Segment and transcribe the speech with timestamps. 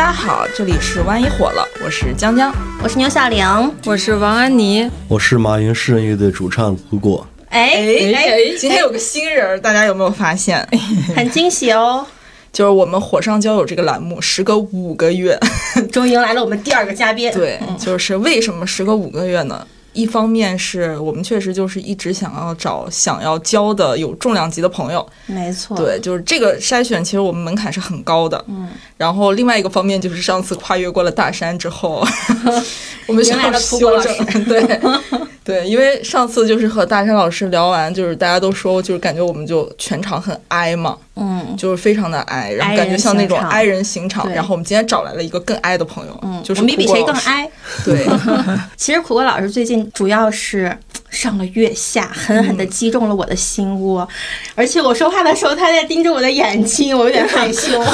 [0.00, 2.50] 大家好，这里是万一火了，我是江江，
[2.82, 3.44] 我是牛小玲，
[3.84, 7.26] 我是王安妮，我是马云诗人乐队主唱胡果。
[7.50, 7.74] 哎
[8.14, 10.66] 哎，今天有个新人，大家有没有发现？
[11.14, 12.06] 很惊喜哦！
[12.50, 15.38] 就是我们火上浇油这个栏目，时隔五个月，
[15.92, 17.30] 终于迎来了我们第二个嘉宾。
[17.32, 19.66] 对，就是为什么时隔五个月呢？
[19.92, 28.42] 一方面是我们确实就是一直想要找想要交的有重量级的朋友，没错，对，就是这个筛选，其实我们门槛是很高的。
[28.48, 32.06] 嗯，然后另外一个方面就是上次跨越过了大山之后，
[33.06, 34.14] 我们需要修正，
[34.44, 34.80] 对
[35.50, 44.30] 对，因为上次就是和大山老师聊完，就是大家都说，就是感觉我们就全场很哀嘛，嗯，就是非常的哀，然后感觉像那种哀人刑场。
[44.32, 47.50] 然后我们今天找来了一个更哀的朋友，嗯，就是我们比谁更哀？
[47.84, 48.06] 对，
[48.76, 50.76] 其实苦瓜老师最近主要是
[51.10, 54.08] 上了月下，狠狠的击中了我的心窝，
[54.54, 57.82] 而且我说话的时候，他在盯着我的眼睛，我有点害羞。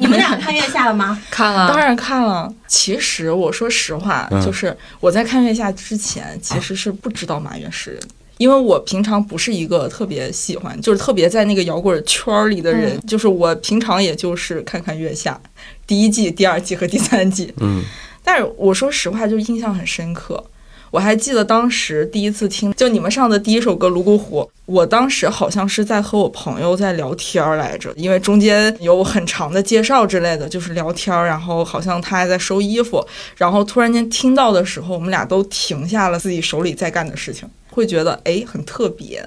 [0.00, 1.20] 你们俩看月下了吗？
[1.30, 2.52] 看了，当然看了。
[2.66, 8.00] 其实我说实话，就是我在看月下之前，其实是不知道马原诗人，
[8.38, 12.98] 因为我平常不是一个特别喜欢，就是特别在那个摇滚圈里的人。
[13.06, 15.38] 就是我平常也就是看看月下
[15.86, 17.52] 第一季、第二季和第三季。
[17.58, 17.82] 嗯，
[18.24, 20.42] 但是我说实话，就印象很深刻。
[20.90, 39.24] 我还记得当时第一次听，就你们上的第一首歌《泸沽湖》，我当时好像是在和我朋友在聊天儿来着，因为中间有很长的介绍之类的，就是聊天儿，然后好像他还在收衣服，然后突然间听到的时候，我们俩都停下了自己手里在干的事情，会觉得哎很特别。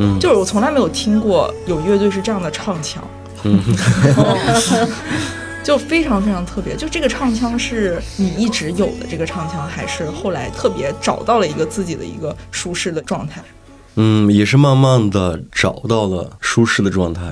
[0.00, 3.06] 嗯，就是我从来没有听过有乐队是这样的唱腔。
[3.42, 3.60] 嗯。
[5.68, 13.44] 就非常非常特别，就这个唱腔是你一直有的这个唱腔，还是后来特别找到了一个自己的一个舒适的状态？
[13.96, 17.30] 嗯，也是慢慢的找到了舒适的状态。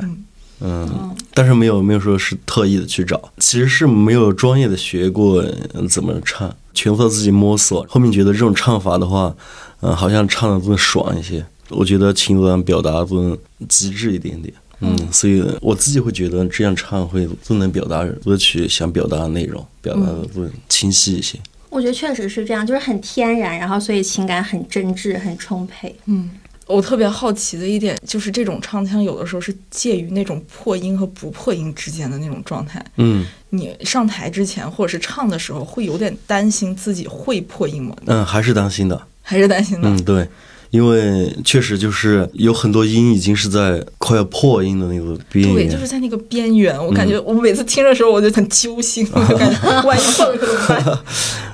[0.61, 5.43] 嗯，但是没有没有说是特意的去找，其实是没有专业的学过
[5.88, 7.87] 怎么唱，全靠自己摸索。
[7.88, 9.34] 后面觉得这种唱法的话，
[9.81, 11.43] 嗯，好像唱的更爽一些。
[11.71, 13.34] 我觉得情感表达更
[13.66, 14.53] 极致一点点。
[14.81, 21.38] 嗯，所以我自己会觉得这样唱会更能表达歌曲想表达的内容，表达的更清晰一些。
[21.70, 25.94] 我觉得确实是这样，就是很天然，然后所以情感很真挚、很充沛。
[26.06, 26.31] 嗯，
[26.66, 32.84] 我特别好奇的一点就是这种唱腔有的时候是介于那种破音和不破音之间的那种状态。
[32.97, 37.94] 嗯，你上台之前或者是唱的时候会有点担心自己会破音吗？
[38.06, 39.88] 嗯，还是担心的，还是担心的。
[39.88, 40.26] 嗯，对。
[40.71, 46.77] 因为确实就是有很多音已经是在快要破音的那个边缘，对，就是在那个边缘。
[46.84, 50.99] 我感觉我每次听的时候我就很揪心，我就感觉万一破了怎么办？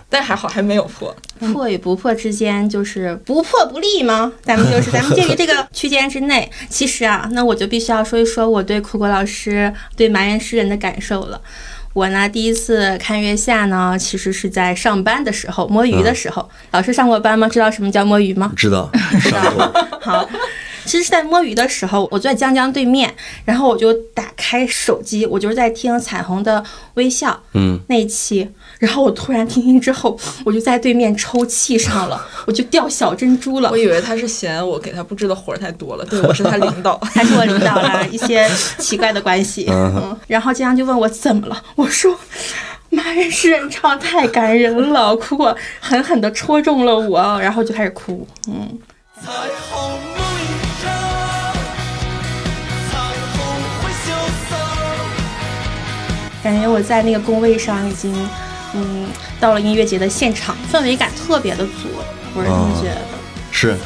[0.08, 1.14] 但还好还没有破。
[1.40, 4.30] 破与不破之间就是不破不立吗？
[4.44, 6.50] 咱们就是咱们介于这个区间之内。
[6.68, 11.40] 其实啊，那我就必须要说一说我对苦果老师、对埋怨诗人的感受了。
[11.92, 16.48] 我呢，第一次看月下呢，其实是在上班的时候摸鱼的时候。
[16.70, 17.48] 老师上过班吗？
[17.48, 18.52] 知道什么叫摸鱼吗？
[18.56, 19.40] 知道， 知道。
[20.00, 20.28] 好，
[20.84, 23.14] 其实是在摸鱼的时候，我坐在江江对面，
[23.44, 26.64] 然后我就打开手机，我就是在听彩虹的
[26.94, 28.48] 微笑，嗯，那一期。
[28.82, 33.70] 然后我突然听听之后，我就在对面抽泣上了，我就掉小珍珠了。
[33.70, 39.68] 我以为他是嫌我给他布置的活儿太多了，对我是他领导， 他是我领导了一些奇怪的关系。
[39.70, 42.18] 嗯，然后江江就问我怎么了，我说，
[42.90, 48.26] 马原诗人唱太感人了，哭过狠狠的戳中了我，然后就开始哭。
[48.48, 48.80] 嗯。
[49.24, 49.30] 彩
[49.70, 49.92] 虹
[56.42, 58.12] 感觉我在那个工位上已经。
[59.42, 61.88] 嗯，到了音乐节的现场，氛围感特别的足，
[62.32, 63.00] 我是这么觉得。
[63.50, 63.76] 是，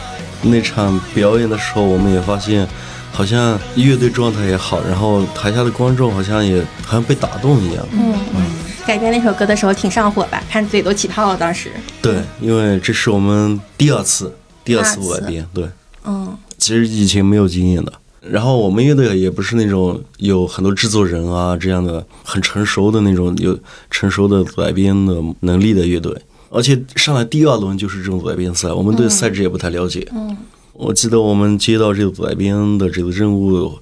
[0.42, 2.68] 那场表演的时候，我们也发现，
[3.10, 7.86] 好像乐队状态也好，然后台下的观众好像也好像被打动一样。
[7.90, 8.44] 嗯嗯。
[8.86, 10.40] 改编那首歌的时候挺上火吧？
[10.48, 11.72] 看嘴都起泡了，当时。
[12.02, 15.48] 对，因为这是我们第二次，第二次改编。
[15.54, 15.66] 对。
[16.04, 16.36] 嗯。
[16.58, 17.92] 其实以前没有经验的。
[18.30, 23.58] 然后我们乐队也不是那种有很多制作人啊这样的很成熟的那种有
[23.90, 26.14] 成熟的改编的能力的乐队，
[26.50, 30.06] 而且上来第二轮就是这种改编赛，我们对赛制也不太了解。
[30.12, 30.36] 嗯，
[30.72, 33.78] 我记得我们接到这个改编的这个任务，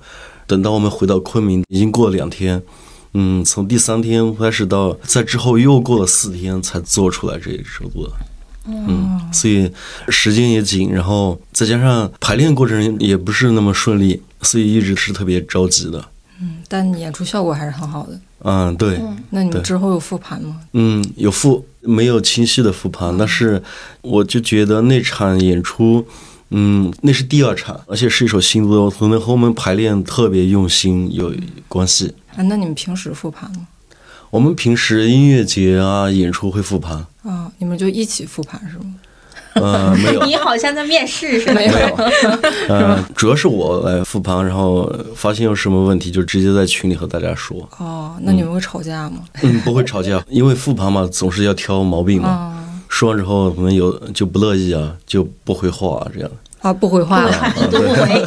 [0.46, 2.62] 等到我们回到昆明，已经过了两天。
[3.14, 8.10] 嗯，从第三天开始到在之后又过了四天才做出来这一首歌。
[8.66, 9.70] 嗯，所以
[10.08, 14.22] 时间也紧，然后再加上排练过程也不是那么顺利。
[14.42, 16.04] 所以一直是特别着急的，
[16.38, 18.20] 嗯，但演出效果还是很好的。
[18.40, 19.00] 嗯，对。
[19.30, 20.60] 那你们之后有复盘吗？
[20.74, 23.62] 嗯，有复，没有清晰的复盘，但是
[24.02, 26.06] 我就觉得那场演出，
[26.50, 31.32] 嗯，那是第二场，而且是一首新歌，可能和我们排练特别用心有
[31.66, 32.12] 关系。
[32.36, 33.66] 啊，那你们平时复盘吗？
[34.28, 37.08] 我们平时音乐节啊、演出会复盘，啊，
[37.64, 38.94] 你们就一起复盘是吗？
[39.54, 41.54] 呃，没有， 你好像在面试似的。
[41.54, 41.72] 没有，
[42.68, 47.66] 呃，主要是我来复盘，然后发现有什么问题就直接在群里和大家说。
[47.78, 49.20] 哦，那你们会吵架吗？
[49.40, 52.28] 嗯， 不会吵架，因为复盘嘛，总是要挑毛病嘛。
[52.28, 56.30] 啊说完之后，可能有就不乐意啊，就不回话啊，这样。
[56.60, 58.20] 啊，不回话了，已读不回，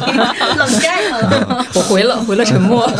[0.56, 1.64] 冷战了。
[1.74, 2.90] 我回了，回了沉默。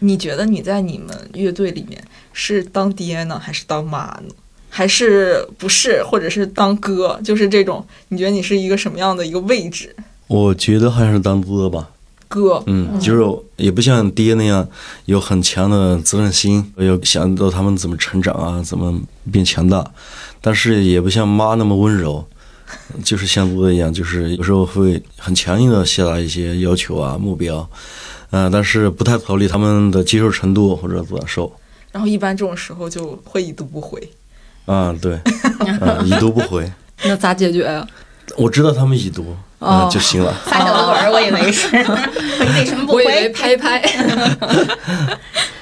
[0.00, 2.02] 你觉得你在你们乐队里面
[2.32, 4.34] 是当爹呢，还是当妈呢？
[4.70, 7.20] 还是不是，或者是当哥？
[7.22, 9.94] 就是这种，你觉得你是一个什么样的一个位置？
[10.28, 11.90] 我觉得好像是当哥吧，
[12.28, 14.66] 哥，嗯，就是也不像爹那样
[15.06, 18.96] 有很强的责任心，要想到他们怎么成长啊，怎么
[19.32, 19.84] 变强大，
[20.40, 22.24] 但是也不像妈那么温柔，
[23.02, 27.68] 就是像哥一样，就是有时候会很强硬的下达一些要求啊、目标，
[28.30, 31.52] 呃，但是不太考虑他们的接受程度或者感受。
[31.90, 34.00] 然后一般这种时候就会已读不回。
[34.66, 35.14] 啊，对，
[35.80, 36.70] 啊，已读不回，
[37.04, 37.86] 那咋解决呀？
[38.36, 40.32] 我知道他们已读，啊、哦就行了。
[40.46, 43.28] 发小作文，我以为是， 你为什么不我以为回？
[43.30, 43.82] 拍拍。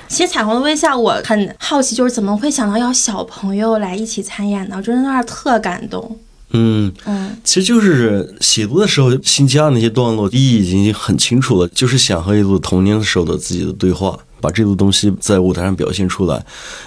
[0.08, 4.76] 其实彩虹的微笑，我很好奇，就是怎么会想到要小朋友来一起参演呢？
[4.76, 6.18] 我真的有点特感动。
[6.50, 16.44] 嗯，嗯，其实就是写作的时候新加的那些段落，意义已经很清楚了，就是想和一组童年的时候的自己的对话，把这组东西在舞台上表现出来。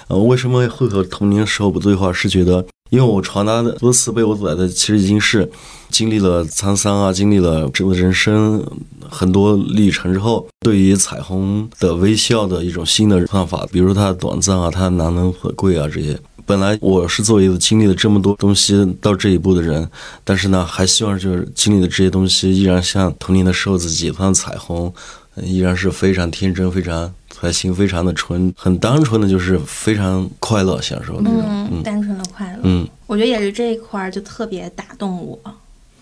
[0.08, 2.12] 呃，为什么会和童年时候不对话？
[2.12, 5.50] 是觉得，因为我传达的歌词被我走来的，其实已经是
[5.90, 8.64] 经历了沧桑啊，经历了整个人生
[9.08, 16.18] 很多历程之后，对于彩虹的微笑的一种新的看法，比如它短暂啊，它难能可贵啊这些。
[16.44, 19.88] 本来我是作为一个经历了这么多东西到这一步的人，
[20.24, 24.92] 但是呢，还希望就是经历的这些东西依然像童年的时候自己，像彩虹
[25.36, 31.42] 依然是非常天真、非常开心、非常的纯、很单纯的，就是非常快乐、享受那种。
[31.46, 32.60] 嗯，嗯单纯的快乐。
[32.64, 35.38] 嗯我觉得也是这一块儿就特别打动我。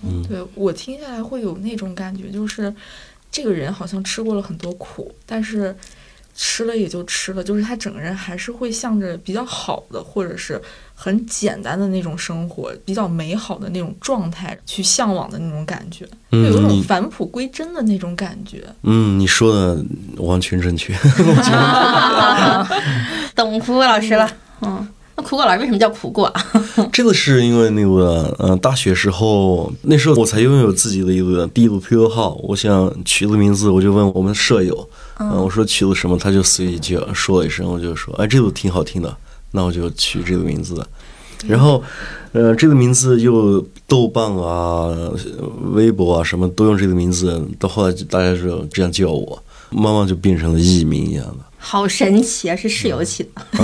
[0.03, 2.75] 嗯对我听下来会有那种感觉，就是
[3.31, 5.77] 这个人好像吃过了很多苦，但是
[6.43, 10.59] 吃了也就吃了，就是他整个人还是会向着比较好的，或者是
[10.95, 18.65] 很简单的那种生活，比较美好的那种状态去向往的那种感觉，就有一种返璞归真的那种感觉。
[18.85, 19.85] 嗯你说的
[20.17, 20.95] 完全正确。
[23.35, 24.31] 懂苦果老师了。
[24.63, 24.89] 嗯，
[25.21, 26.33] 那苦果老师为什么叫苦果？
[26.91, 34.89] 这个是因为那个呃，大学时候那时候我才拥有自己的一个第一个 QQ 号，我想取个名字，我就问我们舍友，
[35.19, 39.15] 嗯、我说取个什么，他就随意就说了一声，我就说，哎，这个挺好听的，
[39.51, 40.83] 那我就取这个名字。
[41.47, 41.83] 然后，
[42.33, 44.89] 呃，这个名字又豆瓣啊、
[45.73, 51.50] 微博啊什么都用这个名字，到后来大家就这样叫我，慢慢就变成了艺名一样的。
[51.63, 52.57] 好神奇啊！
[52.57, 53.31] 是室友起的，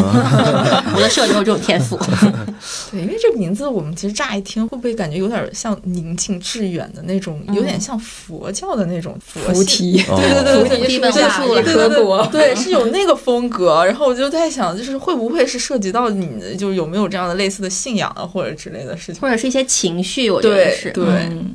[0.95, 1.99] 我的舍友有这种天赋。
[2.93, 13.85] 对，因为这名字我们其实乍一听，会不会感觉有点像宁静致远的那种，有点像佛教的那种佛菩系提，哦对对对对，菩提本对无树了对对对对，是有那个风格。
[13.87, 19.23] 然后我就在想，就是会不会是涉及到你的，就是有没有这样的类似的信仰啊，或者之类的事情？
[19.23, 20.91] 或者是一些情绪，我觉得是。
[20.91, 21.05] 对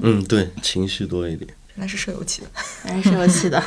[0.01, 1.47] 嗯，对，情绪多一点。
[1.81, 2.47] 原来是舍友起的。
[2.85, 3.59] 那，是舍友起的，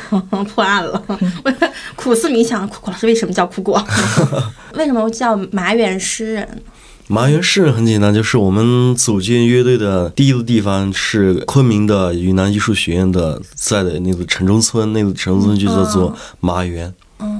[0.53, 1.03] 破案了。
[1.43, 1.53] 我
[1.97, 3.85] 苦思冥想，苦果老师为什么叫苦果？
[4.75, 6.63] 为什么叫麻园诗人？
[7.07, 16.93] 麻园诗人很简单，就是我们组建乐队的第一个地方是昆明的云南艺术学院的在的那个城中村，那个城中村就叫做麻园。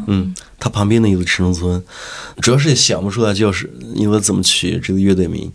[0.08, 1.84] 嗯，它旁边的一个城中村，
[2.42, 5.50] 主要是也想不出来就是因为怎么取这个乐队名。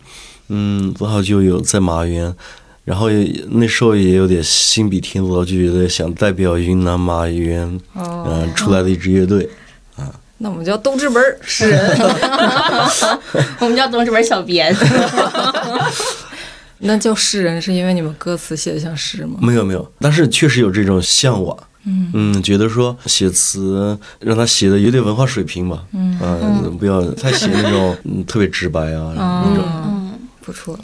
[0.53, 2.35] 嗯，正好就有在麻园，
[2.83, 9.47] 然后也那时候也有点心比天高，就觉得想代表云南麻园，嗯、哦，出来的一支乐队
[9.95, 10.11] 啊。
[10.39, 11.79] 那我们叫东直门诗人。
[13.59, 14.75] 我们叫东直门小编。
[16.83, 19.37] 那叫诗人是因为你们歌词写的像诗吗？
[19.39, 21.55] 没有没有，但是确实有这种向往。
[21.83, 29.63] 嗯觉得说写词让他写的有点文化水平吧，嗯、不要太写那种嗯特别直白啊那种。
[29.65, 30.77] 嗯，不错。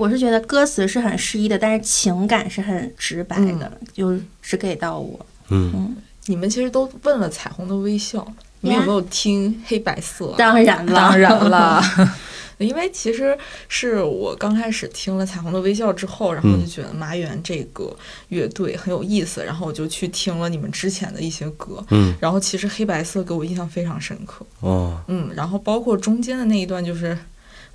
[0.00, 5.26] 我是觉得歌词是很诗意的，但是情感是很直白的，就只给到我。
[5.50, 8.18] 嗯，你们其实都问了《彩虹的微笑》，
[8.60, 10.36] 你们有没有听《黑白色》啊？
[10.38, 11.82] 当然了，当然了，
[12.56, 13.36] 因为其实
[13.68, 17.94] 是我刚开始听了《彩虹的微笑》之后，然后就觉得麻园这个
[18.28, 27.18] 乐队很有意思，然后我就去听了你们之前的一些歌，嗯，然后其实黑白色给我印象非常深刻，哦，嗯，然后包括中间的那一段就是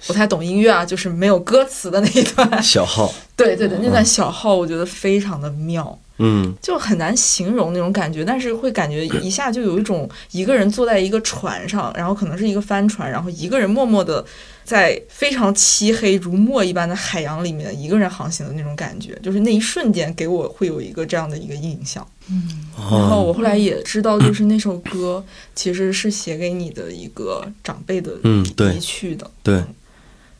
[0.08, 2.62] 不太懂音乐啊，就是没有歌词的那一段。
[2.62, 5.98] 小号， 对对对，那段小号我觉得非常的妙。
[6.18, 6.54] 嗯。
[6.62, 14.24] 就很难形容那种感觉，但是会感觉一下就有一种一个人坐在一个船上，然后可能是一个帆船，然后一个人默默的
[14.64, 22.06] 在非常漆黑如墨一般的海洋里面一个人航行的那种感觉，就是那一瞬间给我会有一个这样的一个印象。
[22.30, 28.72] 嗯然后哦，我后来也知道，就是那首歌其实是写给你的一个长辈的嗯对。
[28.74, 29.62] 离去的，对，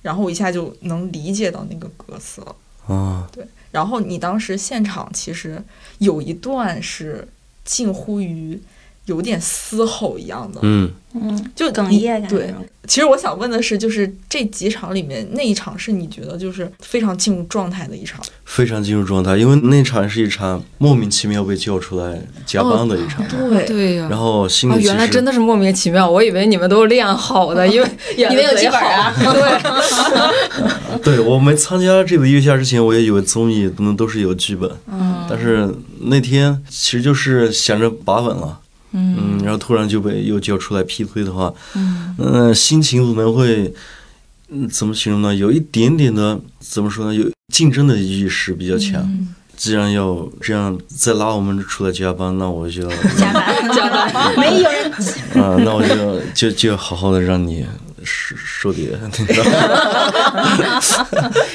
[0.06, 2.56] 然后我一下就能理解到那个歌词了。
[2.88, 3.28] 啊，
[3.72, 5.60] 然后你当时现场其实
[5.98, 7.28] 有一段是
[7.64, 8.62] 近乎于
[9.06, 12.54] 有点嘶吼一样的，嗯，嗯，就你哽咽感对
[12.88, 23.66] 其实我想问的是，就是这几场里面那一场是你觉得就是非常进入状态的一场，非常进入状态，因为那场是一场莫名其妙被叫出来加班的一场，对。
[23.66, 29.12] 对呀、然后心啊，里原来真的是莫名其妙，我以为你们都练好的， 因为你们有剧本啊？
[31.02, 35.26] 对， 对我没参加这个月下之前，我也以为综艺可能都是有剧本，嗯。
[35.28, 38.60] 但是那天其实就是想着把稳了。
[38.96, 41.54] 嗯，然后突然就被又叫出来劈腿的话，
[42.18, 43.74] 嗯、心情可能会，
[44.50, 45.36] 嗯，怎么形容呢？
[45.36, 47.14] 有一点点的怎么说呢？
[47.14, 49.28] 有竞争的意识比较强。
[49.58, 54.92] 既然要这样再拉我们出来加班，那我就要加班加班， 没有人
[55.42, 57.66] 啊，那我就就就要好好的让你
[58.04, 59.34] 受受点那个，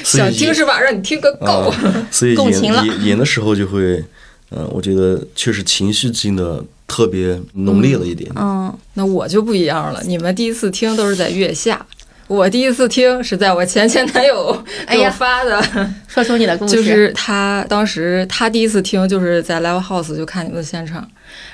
[0.03, 0.79] 想听是吧？
[0.79, 1.69] 让你听个够。
[1.69, 4.03] 啊，所以共情了演演演的时候就会，
[4.49, 8.29] 嗯、我觉得确实情绪性的特别浓烈了一点。
[8.35, 11.85] 嗯，那我就不一样了，你们第一次听都是在月下，
[12.27, 14.51] 我第一次听是在我前前男友
[14.89, 15.63] 给我哎呀发的，
[16.05, 21.07] 说出你的故事，就是他当时他第一次听就是在 Live House 就看你们的现场，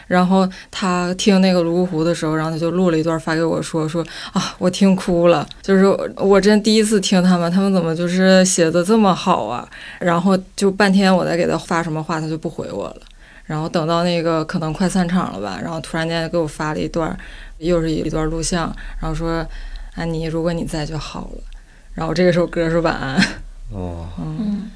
[0.07, 4.03] 然后他听那个泸沽湖的时候，然后他就录了一段发给我说说
[4.33, 9.67] 啊我听哭了，就是我真第一次听他们，他们怎么就是写的这么好啊？
[9.99, 12.97] 然后就半天我在给他发什么话，他就不回我了。
[13.45, 17.17] 然后等到那个可能快散场了吧，然后突然间给我发了一段，
[17.59, 19.45] 又是一段录像，然后说
[19.95, 21.41] 安妮，如果你在就好了。
[21.93, 23.15] 然后这个首歌是晚安，
[23.71, 24.69] 哦， 嗯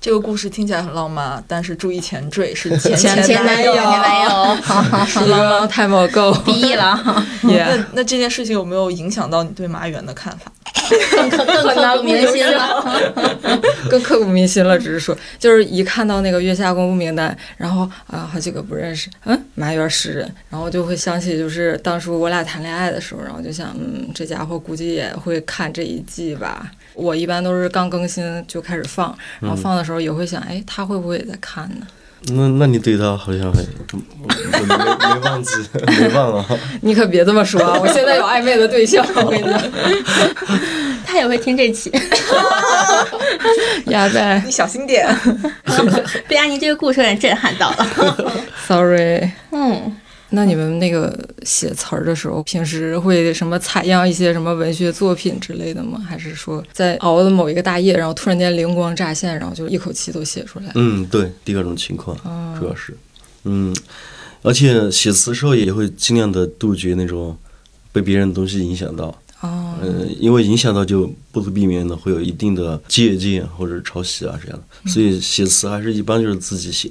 [0.00, 3.82] 这个故事听起来很浪漫，但是注意前缀是前前前男友，友。
[3.82, 4.30] 前男友，
[4.62, 10.52] 好好是 long time ago，毕业了，也 那那这件事情有没有影响到你对马原的看法？
[10.88, 13.22] 更刻更刻骨铭心了。
[13.90, 14.78] 更刻骨铭心了。
[14.78, 26.70] 只是说，就是一看到那个月下公布名单，然后啊，好几个不认识，嗯，马原诗人，然后就会想起就是当初我俩谈恋爱的时候，然后就想，嗯，这家伙估计也会看这一季吧。
[26.94, 31.86] 我一般都是刚更新就开始放，然后放的时候也会想，哎，他会不会也在看呢？
[32.26, 35.52] 那那你对他好像还没没忘记，
[36.00, 36.44] 没忘啊。
[36.82, 37.78] 你可别这么说啊！
[37.80, 39.60] 我现在有暧昧的对象，我跟你讲，
[41.06, 41.90] 他也会听这期，
[43.86, 45.08] 呀呗你小心点。
[46.26, 47.86] 被安妮这个故事有点震撼到了。
[48.66, 49.30] ，sorry。
[49.52, 49.96] 嗯，
[50.30, 55.98] 那你们那个写词儿的时候，平时会什么采样一些什么文学作品之类的吗？
[56.06, 60.70] 还是说在熬的某一个大夜，然后突然间灵光乍现，然后就一口气都写出来？
[60.74, 62.94] 嗯，对，第二种情况哦主要是，
[63.44, 63.74] 嗯，
[64.42, 67.36] 而且写词的时候也会尽量的杜绝那种
[67.90, 69.06] 被别人的东西影响到，
[69.40, 76.90] 哦，呃，因为影响到就不可避免的会有一定的借鉴或者抄袭啊这样的，所以写词还是一般就是自己写，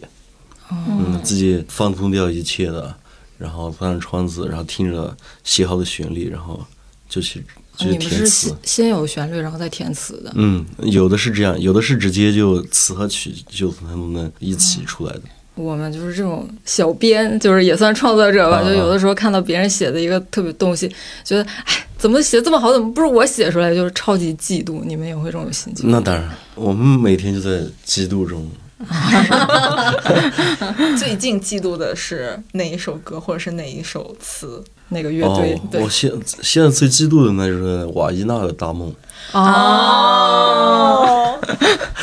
[0.72, 2.96] 嗯，自己放空掉一切的，
[3.38, 6.60] 然后关上窗子，然后听着写好的旋律，然后
[7.08, 7.44] 就去
[7.80, 8.58] 你们是填词先。
[8.64, 10.32] 先有旋律，然后再填词的。
[10.36, 15.22] 嗯，有的是这样，有的是直接就词和曲就他们能一起出来的。
[15.56, 18.58] 我们就是这种小编，就是也算创作者吧。
[18.58, 20.88] 啊就有的时候看到别人写的一个特别东西，
[21.24, 23.74] 觉得哎，怎么写这么好，怎么不是我写出来？
[23.74, 24.84] 就是超级嫉妒。
[24.86, 25.90] 你们也会这种心情？
[25.90, 28.48] 那当然，我们每天就在嫉妒中。
[30.98, 34.64] 最近嫉妒的是哪一首歌，或者是哪一首词？
[34.90, 36.10] 那个乐队，哦，对我现
[36.42, 38.90] 现在最嫉妒的那就是瓦伊娜的《大梦》。
[39.38, 41.38] 哦，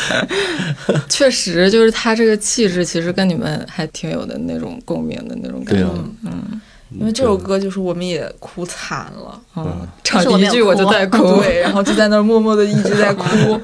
[1.08, 5.82] 确实，就是他这个气质，其实跟你们还挺有的那种共鸣的那种感觉。
[5.82, 5.90] 对啊
[6.24, 6.60] 嗯
[6.96, 13.24] 因为这首歌就是我们也哭惨了，嗯，唱第一句我就在哭，对，然后就在那儿默默的一直在哭。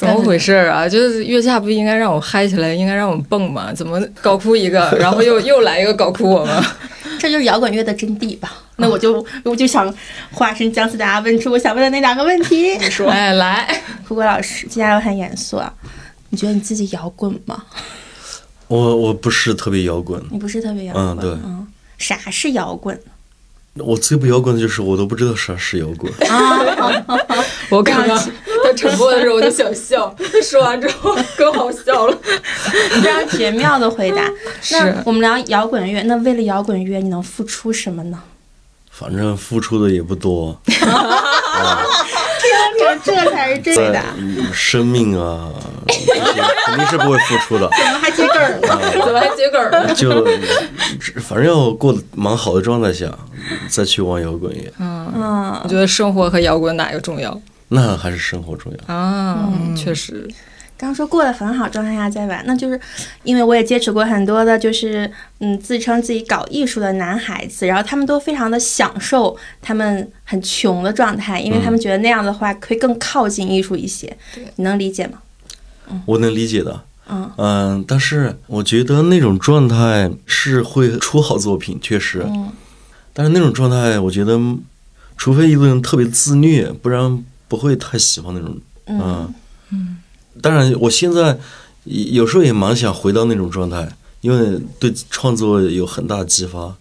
[0.00, 0.88] 怎么回事啊？
[0.88, 3.72] 就是月下不应该让我嗨起来，应该让我们蹦吗？
[3.74, 6.64] 怎么搞哭一个，然后又 又来一个搞哭我吗？
[7.20, 8.50] 这就是摇滚乐的真谛吧？
[8.76, 9.94] 那我就我就想
[10.32, 12.78] 化身姜思达，问出我想问的那两个问题。
[12.78, 13.68] 你说，哎，来，
[14.08, 15.70] 苦果老师，接下来我很严肃啊，
[16.30, 17.62] 你觉得你自己摇滚吗？
[18.68, 21.66] 我我不是特别摇滚，你不是特别摇滚，嗯对嗯，
[21.98, 22.98] 啥是摇滚？
[23.74, 26.12] 我最不摇滚的就是我都不知道啥是摇滚。
[27.70, 28.18] 我刚刚
[28.64, 32.16] 他沉默的时候我就想笑，他说完之后更好笑了。
[33.02, 34.24] 非常绝妙的回答。
[34.60, 38.18] 是那我们聊摇滚乐，那为了摇滚乐，你能付出什么呢？
[38.90, 40.74] 反正付出的也不多， 这
[43.02, 44.02] 这才是真在的。
[44.18, 45.48] 嗯生命啊，
[45.86, 46.12] 这些
[46.66, 47.66] 肯定是不会付出的。
[47.70, 48.78] 怎么还接梗儿呢？
[49.06, 49.94] 怎么还接梗儿呢？
[49.94, 50.26] 就
[51.20, 53.06] 反正要过得蛮好的状态下，
[53.70, 58.94] 再去玩摇滚乐，嗯我，觉得生活和摇滚哪个重要那还是生活重要。
[58.94, 59.52] 啊？
[59.76, 60.28] 确实，
[60.76, 62.78] 刚说过得很好状态下再玩，那就是
[63.22, 74.16] 因为我也接触过很多的，就是嗯自称自己搞艺术的男孩子，然后他们都非常的享受他们很穷的状态，因为他们觉得那样的话会更靠近艺术一些。
[74.56, 75.18] 你能理解吗？
[76.06, 82.24] 我能理解的，嗯嗯，但是我觉得那种状态是会出好作品，确实。
[82.26, 82.50] 嗯
[83.12, 84.38] 但是那种状态，我觉得，
[85.16, 88.56] 除非一个人特别自虐，不然不会太喜欢那种。
[88.86, 89.34] 嗯
[89.70, 89.96] 嗯
[90.40, 91.36] 当然，我现在
[91.84, 93.86] 有时候也蛮想回到那种状态，
[94.20, 96.74] 因为对创作有很大激发。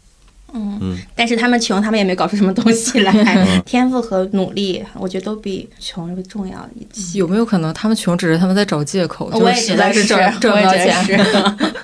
[0.53, 3.61] 嗯，但是他们穷，他们也没搞出什么东西来。
[3.65, 7.17] 天赋和努力，我觉得都比穷重要一些。
[7.19, 9.29] 有没有可能他们穷，只是他们在找借口？
[9.33, 11.17] 我就是实在也觉得是，挣挣我也觉不到钱。
[11.17, 11.75] 得是，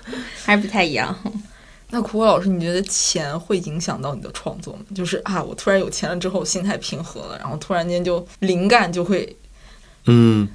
[0.45, 1.15] 还是不太一样。
[1.91, 4.79] 那苦果老师，你觉得钱会影响到你的创作吗？
[4.93, 9.35] 就是啊，我突然有钱了之后，心态平和了，然后突然间就灵感就会
[10.07, 10.47] 嗯，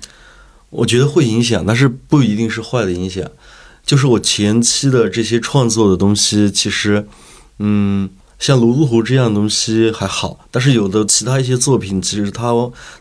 [0.69, 3.25] 我觉得会影响，但是不一定是坏的影响。
[3.85, 7.07] 就是我前期的这些创作的东西，其实，
[7.59, 8.09] 嗯，
[8.39, 12.53] 像《泸沽湖》这样的东西还好，但是有的其他一些作品，其实它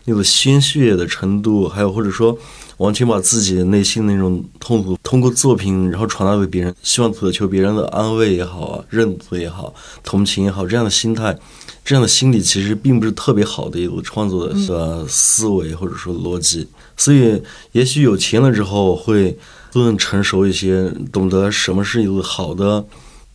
[0.06, 2.36] 那个鲜血的程度，还有或者说
[2.80, 11.38] 完全把自己内心的那种痛苦，通过作品然后传达给别人，希望渴求别人的安慰也好啊，认可也好，同情也好，这样的心态。
[11.82, 19.36] 这样的心理其实并不是特别好的一种创作的呃思维或者说逻辑，所以也许有钱了之后会
[19.72, 22.84] 更成熟一些，懂得什么是一个好的，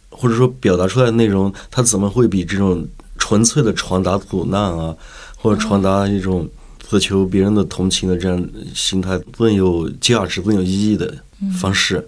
[0.09, 4.95] 或者说表达出来的内容，它怎么会比这种纯粹的传达苦难啊，
[5.37, 6.47] 或者传达一种
[6.87, 11.11] 渴求别人的同情的这样心态更有价值、更有意义的
[11.59, 12.07] 方式。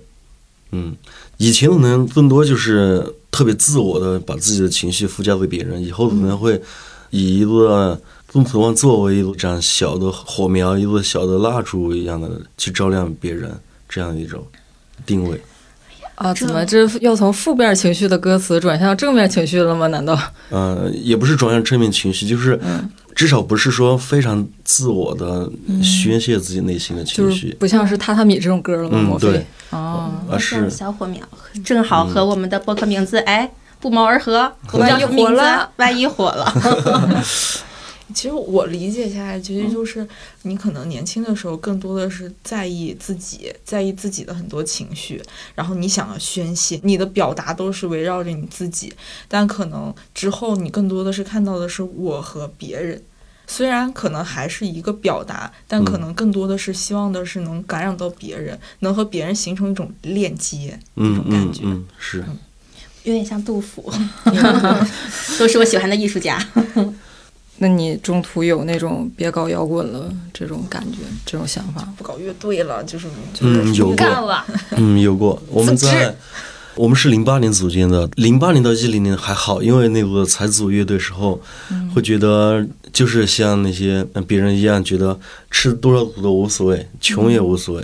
[0.72, 0.96] 嗯，
[1.38, 6.62] 以前可能更多就是特别自我的把自己的情绪附加给别人，以后可能会
[7.10, 8.00] 以一个
[8.32, 13.52] 更渴望作为一盏小的火苗、一个小的蜡烛一样的去照亮别人，
[13.88, 14.46] 这样一种
[15.06, 15.42] 定位。
[16.16, 19.88] 啊，怎么这要从负面情绪的歌词转向正面情绪了吗？
[19.88, 20.20] 难道？
[20.50, 25.50] 呃，也不是转向正面情绪，就是嗯至少不是说非常自我的
[25.82, 29.00] 宣泄自己内心的情就是绪，不像是榻榻米这种歌了吗？
[29.14, 29.44] 嗯对？
[29.72, 31.20] 哦，而是小火苗，
[31.66, 33.50] 正好和我们的博客名字哎
[33.80, 34.54] 不谋而合。
[34.72, 36.54] 我们万一叫火了，万一火了。
[38.14, 40.08] 其实我理解下来，其实就是
[40.44, 45.22] 你可能年轻的时候更多的是在意自己，在意自己的很多情绪，
[45.56, 48.94] 然后你想要宣泄，你的表达都是围绕着你自己，
[49.28, 53.02] 但可能之后你更多的是看到的是我和别人。
[53.50, 61.62] 虽然可能还是一个表达，但可能更多的是希望的是能感染到别人，能和别人形成一种链接，一嗯种感觉。
[61.64, 62.26] 嗯嗯，是。
[63.04, 63.90] 有点像杜甫，
[65.40, 66.38] 都是我喜欢的艺术家。
[67.60, 71.88] 那你中途有那种别搞摇滚了这种感觉、这种想法？
[71.98, 73.96] 不搞乐队了，就是就是嗯，有
[74.78, 75.42] 嗯，有过。
[75.50, 76.16] 我们在
[76.76, 81.42] 我们是零八年组建的，零八年到一零年还好，因为那个才组乐队时候，
[81.96, 87.84] 会觉得就是像那些别人一样，觉得吃多少苦都无所谓，穷也无所谓。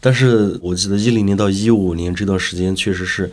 [0.00, 3.30] 但是我记得一零年到一五年这段时间，确实是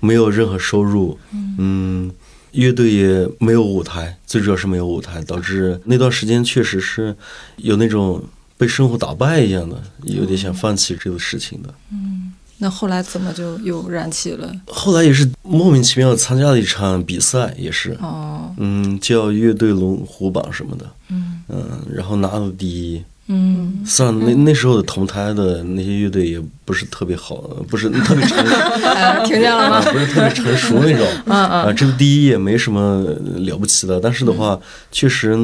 [0.00, 1.16] 没有任何收入，
[1.58, 2.10] 嗯。
[2.58, 7.14] 乐队也没有舞台，最主要是没有舞台，导致那段时间确实是
[7.58, 8.20] 有那种
[8.56, 11.72] 被生活打败一样的，有点想放弃这个事情的。
[11.92, 14.52] 嗯那后来怎么就又燃起了？
[14.66, 21.40] 后来也是莫名其妙参加了一场比赛，也是，哦，嗯，叫乐队龙虎榜什么的，嗯
[21.88, 23.00] 然后拿了第一。
[23.30, 27.36] 嗯，虽然那那时候的同台的那些乐队也不是特别好，
[27.68, 28.54] 不是特别成熟，
[28.88, 29.92] 哎听见了啊吗？
[29.92, 31.06] 不是特别成熟那种。
[31.26, 33.04] 嗯啊，嗯，这个第一也没什么
[33.36, 34.58] 了不起的，但是的话，
[34.90, 35.38] 确实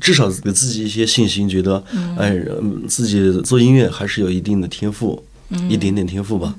[0.00, 1.82] 至少给自己一些信心，觉得，
[2.18, 2.30] 哎，
[2.60, 5.22] 嗯自己做音乐还是有一定的天赋，
[5.68, 6.54] 一点点天赋吧。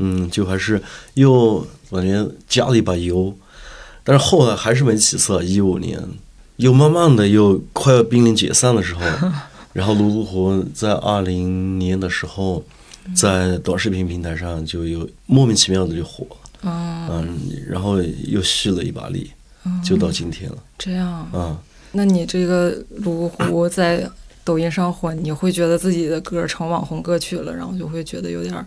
[0.00, 0.80] 嗯，就还是
[1.14, 3.32] 又感觉加了一把油，
[4.02, 5.42] 但是后来还是没起色。
[5.42, 6.02] 一五年，
[6.56, 9.00] 又慢慢的又快要濒临解散的时候，
[9.72, 12.64] 然后泸沽湖在二零年的时候，
[13.14, 16.70] 在短视频平台上就有莫名其妙的就火了。
[16.70, 19.30] 哦，嗯，然后又续了一把力，
[19.84, 21.60] 就到今天了这样，啊。
[21.92, 24.10] 那你这个泸沽湖在
[24.44, 28.66] 抖音上火，你会觉得自己的歌成网红歌曲了，然后就会觉得有点，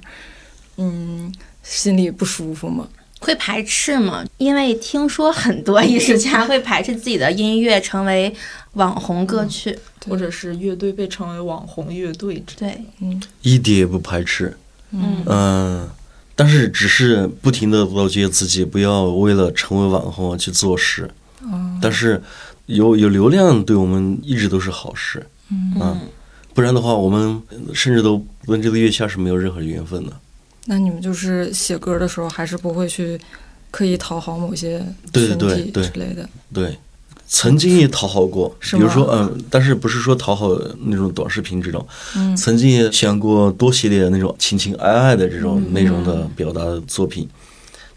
[0.78, 2.88] 嗯，心里不舒服吗？
[3.22, 4.26] 会排斥吗？
[4.38, 8.36] 因为听说很多艺术家会排斥自己的音乐成为
[8.74, 9.80] 网红歌曲。
[10.10, 12.78] 或者是乐队被称为网红乐队之类的。
[12.78, 14.58] 对，嗯一点也不排斥，
[14.90, 15.90] 嗯嗯，
[16.36, 21.08] 但是只是不停的告诫自己不要为了成为网红而去做事。
[21.44, 22.20] 嗯但是
[22.66, 26.02] 有有流量对我们一直都是好事，嗯，啊，
[26.56, 27.40] 不然的话我们
[27.72, 30.12] 甚至都跟这个月下是没有任何缘分的。
[30.72, 33.20] 那你们就是写歌的时候，还是不会去
[33.70, 34.82] 刻意讨好某些
[35.12, 36.30] 对群体对对之类的。
[36.54, 36.80] 对，
[37.28, 47.28] 曾经也讨好过，比如说，吗嗯，但是不是说讨好那种短视频这种，嗯曾经也想过多写点那种情情爱爱的这种内容的表达的作品，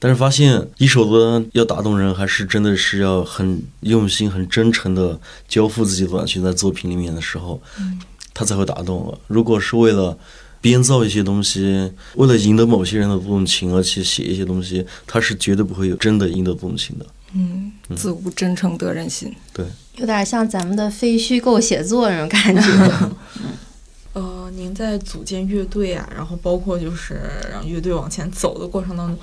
[0.01, 8.01] 但是发现一首歌要打动人，还是真的是要很用心、很真诚的交付自己的感情在作品里面的时候，嗯，
[8.35, 9.17] 他才会打动我。
[9.29, 10.19] 如果是为了
[10.65, 17.05] 编造一些东西，为了赢得某些人的动情而去写一些东西，他是绝对不会有真的赢得动情的。
[17.35, 19.31] 嗯，自无真诚得人心。
[19.53, 23.11] 对，有点像咱们的非虚构写作那种感觉。
[24.15, 27.21] 呃，您在组建乐队啊，然后包括就是
[27.53, 29.19] 让乐队往前走的过程当中，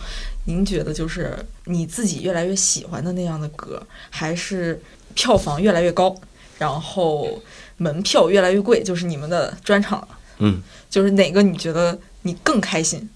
[0.45, 4.80] 您觉得就是你自己越来越喜欢的那样的歌，还是
[5.15, 6.15] 票房越来越高，
[6.60, 7.41] 然后
[7.77, 10.08] 门票越来越贵，就是你们的专场，
[10.43, 13.10] 嗯，就是哪个你觉得你更开心？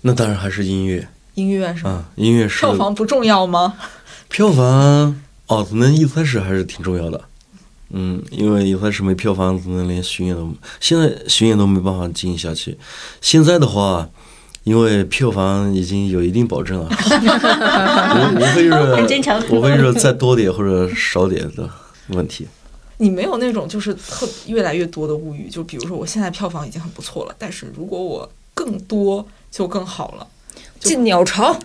[0.00, 1.90] 那当然还是音乐音乐是吗？
[1.90, 3.74] 啊，音乐是票房不重要吗？
[4.28, 7.20] 票房哦，可能一开始还是挺重要的，
[7.90, 12.76] 嗯，因为一开始没票房，可能连巡演都现在巡演都没办法进行下去。
[13.20, 14.08] 现在的话，
[14.64, 21.68] 因为票房已经有一定保证了，无无非很真诚是无非是再多点或者少点的
[22.08, 22.48] 问题。
[22.98, 30.26] 你没有那种就是特越来越多的物欲，就比如说我现在票房已经很不错了，但是如果我更多就更好了。
[30.78, 31.58] 进鸟巢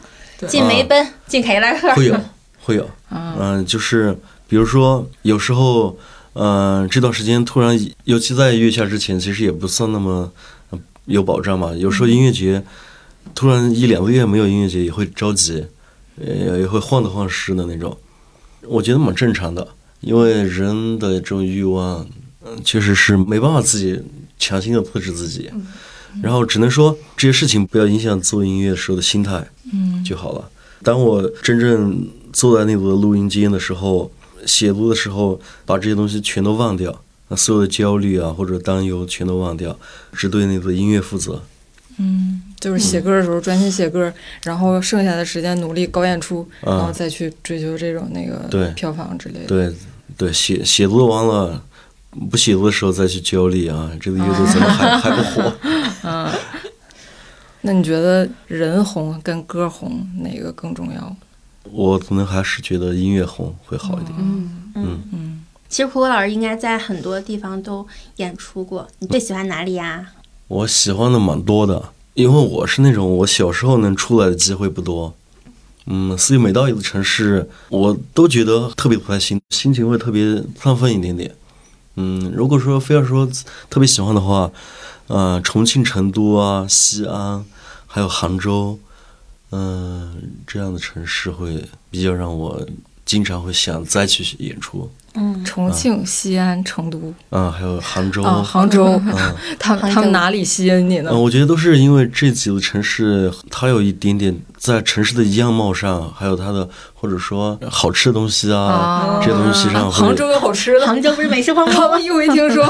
[0.47, 2.21] 进梅奔，进凯迪拉克，会有，
[2.63, 5.97] 会有，啊，嗯、就是比如说有时候，
[6.33, 10.31] 嗯、这段时间突然，尤其在月下之前，其实也不算那么
[10.69, 11.73] 呃有保障嘛。
[11.73, 12.63] 有时候音乐节
[13.35, 15.67] 突然一两个月没有音乐节，也会着急，
[16.15, 17.95] 呃，也会患得患失的那种。
[18.63, 19.67] 我觉得蛮正常的，
[20.01, 22.07] 因为人的这种欲望，
[22.45, 24.01] 嗯、确实是没办法自己
[24.37, 25.49] 强行的克制自己。
[26.23, 30.49] 然后只能说这些事情不要影响做音乐的时候的心态，嗯就好了。
[30.81, 34.11] 当我真正坐在那个录音间的时候，
[34.45, 39.77] 写录的时候，把这些东西全都忘掉，那所有的焦虑啊或者担忧全都忘掉，
[40.13, 41.43] 只对那个音乐负责。
[41.97, 44.11] 嗯，就是写歌的时候专心写歌，
[44.43, 49.47] 然后剩下的时间努力搞演出，啊然后再去追求这种那个对票房之类的。
[49.47, 49.73] 对
[50.17, 51.63] 对，写写作完了，
[52.29, 55.53] 不写作的时候再去焦虑啊，这个乐队怎么还、还不火？
[56.03, 56.31] 嗯，
[57.61, 61.15] 那你觉得人红跟歌红哪个更重要？
[61.71, 64.13] 我可能还是觉得音乐红会好一点。
[64.17, 68.87] 嗯，嗯，嗯，其实苦果老师应该在很多地方都演出过。
[68.99, 70.13] 你最喜欢哪里呀？
[70.47, 75.13] 我喜欢的蛮多的，因为我是那种我小时候能出来的机会不多，
[75.85, 80.23] 嗯，所以每到一个城市，我都觉得特别不开心，心情会特别
[80.61, 81.33] 亢奋一点点。
[81.95, 83.27] 嗯，如果说非要说
[83.69, 84.51] 特别喜欢的话，
[85.07, 87.43] 呃，重庆、成都啊、西安，
[87.87, 88.77] 还有杭州，
[89.51, 92.67] 嗯、这样的城市会比较让我
[93.05, 94.91] 经常会想再去演出。
[95.19, 97.13] 嗯，重庆、西安、成都。
[97.29, 99.95] 啊、还有杭州，啊，杭州，嗯 他杭州。
[99.95, 101.11] 他们哪里吸引你呢？
[101.11, 101.21] 嗯，？
[101.21, 109.19] 我觉得都是因为这几个城市，它有一点点在城市的样貌上，还有它的或者说好吃的东西啊，啊。
[109.21, 109.99] 这些东西上会。
[109.99, 111.91] 杭州有好吃的，杭州不是美食荒漠吗？
[111.93, 112.65] 我一回听说。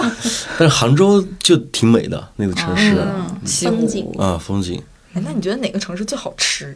[0.57, 2.97] 但是杭州就挺美的那个城市。
[2.97, 3.38] 嗯。
[3.45, 4.07] 风景。
[4.17, 4.81] 啊，风景。
[5.13, 6.75] 哎，那你觉得哪个城市最好吃？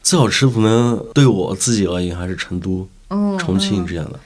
[0.00, 4.18] 最好吃可能对我自己而言还是成都、嗯，重庆这样的。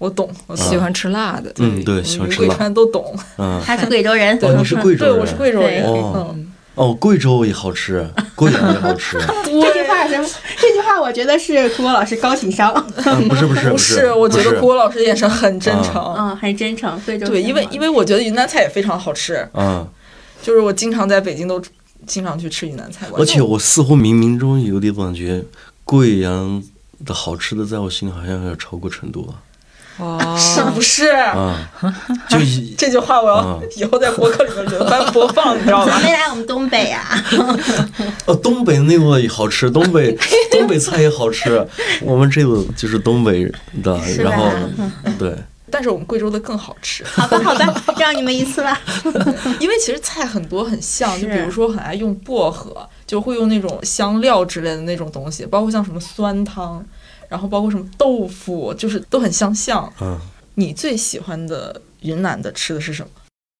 [0.00, 2.54] 我懂，我喜欢吃辣的，嗯，对，喜欢吃辣。
[2.54, 3.14] 川都懂。
[3.36, 5.84] 嗯， 他是贵州人，哦，你是贵州对，我是贵州人。
[5.84, 9.18] 哦嗯，哦，贵州也好吃，贵阳也好吃。
[9.20, 10.26] 啊，这句话什么？
[10.58, 12.72] 这句话我觉得是苦果老师高情商，
[13.28, 16.02] 不是不是 不是，我觉得郭老师的眼神很真诚。
[16.16, 16.98] 嗯，很真诚。
[17.04, 19.86] 贵州对，因为因为我觉得云南菜也非常好吃，嗯，
[20.42, 21.62] 就是我经常在北京都
[22.06, 23.20] 经常去吃云南菜馆。
[23.20, 25.44] 而且我似乎冥冥中有点感觉，
[25.84, 26.62] 贵阳
[27.04, 29.34] 的好吃的，在我心里好像要超过成都啊。
[30.00, 31.10] 哇，是不是？
[31.36, 31.54] 嗯，
[32.28, 35.98] 就以这句话我要啊以后在博客里面轮番播放，你知道吗？
[36.02, 37.06] 没来我们东北啊，
[38.26, 40.16] 哦，东北那个也好吃，东北
[40.50, 41.66] 东北菜也好吃。
[42.02, 43.44] 我们这个就是东北
[43.82, 44.50] 的，然后
[45.18, 45.34] 对，
[45.70, 48.78] 但是我们贵州的更好吃，好吧，好吧，让你们一次吧。
[49.58, 56.84] 因为其实菜很多很像，就比如说很爱用薄荷，就会用那种香料之类的那种东西，包括像什么酸汤，
[57.30, 59.90] 然后包括什么豆腐，就是都很相像。
[60.02, 60.18] 嗯，
[60.56, 63.08] 你最喜欢的云南的吃的是什么？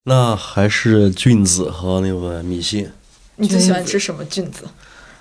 [0.05, 2.93] 那还是菌子和那个米线，
[3.37, 4.65] 你最喜欢吃什么菌子？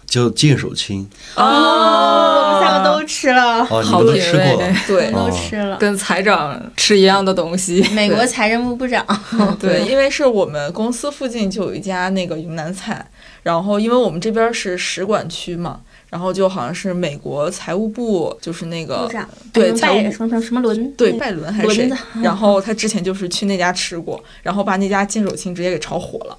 [0.05, 4.75] 叫剑手青哦，我们三个都吃了，哦，你好们都吃品味过了。
[4.87, 5.77] 对都哦吃了。
[5.77, 7.79] 跟财长吃一样的东西。
[7.93, 9.05] 美国财政部部长，
[9.61, 13.05] 对， 因为是我们公司附近就有一家那个云南菜，
[13.43, 19.07] 然后因为我们这边是使馆区嘛，然后就好像是美国财务部就是那个
[19.53, 21.91] 对什么拜财务什么什么轮，对拜伦还是谁，
[22.23, 26.37] 然后他之前就是去那家吃过，然后把那家金手青直接给炒火了，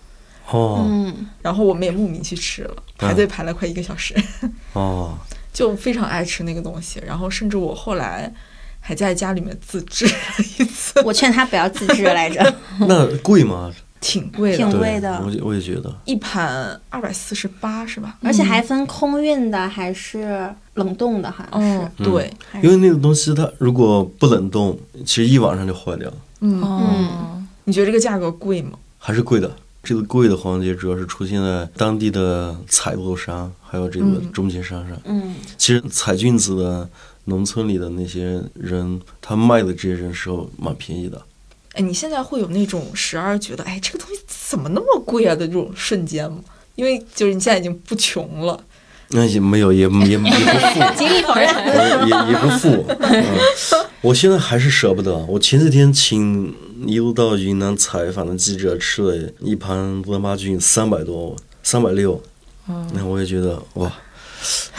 [0.50, 0.84] 哦。
[0.88, 4.14] 嗯，然后我们也慕名去吃了，排队排了快一个小时，
[4.72, 5.16] 哦，
[5.52, 8.32] 就非常爱吃那个东西，然后甚至我后来
[8.80, 10.12] 还在家里面自制了
[10.58, 12.54] 一次，我劝他不要自制来着，
[12.88, 13.72] 那贵吗？
[14.00, 15.94] 挺贵的挺，贵的我也我也觉得。
[16.04, 18.16] 一盘二百四十八是吧？
[18.22, 22.04] 而且还分空运的还是冷冻的，好像是嗯，。
[22.04, 22.32] 对，
[22.62, 28.72] 因为那个东西它如果不冷冻，其实一晚上就坏掉了，嗯，哦，你觉得这个价格贵吗？
[28.98, 29.50] 还是贵的。
[29.82, 34.94] 这个贵的环节主要是出现在当地的采购商，还有这个嗯中间商上。
[35.06, 36.86] 嗯，其实采菌子的
[37.24, 41.22] 农村里的那些人，他卖的这些人时候蛮便宜的。
[41.74, 46.38] 哎，你现在会有那种时而觉得，哎，这个东西怎么那么贵啊的这种瞬间吗？
[46.74, 48.58] 因为就是你现在已经不穷了，
[49.10, 50.34] 那也没有，也也也不富，
[50.96, 51.48] 极力否认。
[51.66, 52.84] 也也也不富。
[53.00, 53.24] 嗯，
[54.00, 55.14] 我现在还是舍不得。
[55.26, 56.54] 我前几天请
[56.86, 62.20] 一路到云南采访的记者吃了一盘温巴菌，三百多，三百六。
[62.94, 63.92] 那我也觉得哇，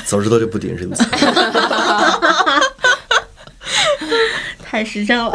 [0.06, 1.06] 早知道就不点这个菜。
[4.72, 5.34] 太实诚了，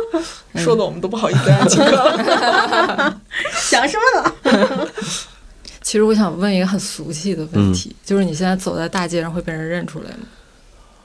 [0.56, 1.68] 说的我们都不好意思了。
[3.52, 4.88] 想什么呢？
[5.82, 10.26] 其实我想问一个很俗气的问题，就是你现在走在大街上会被人认出来吗？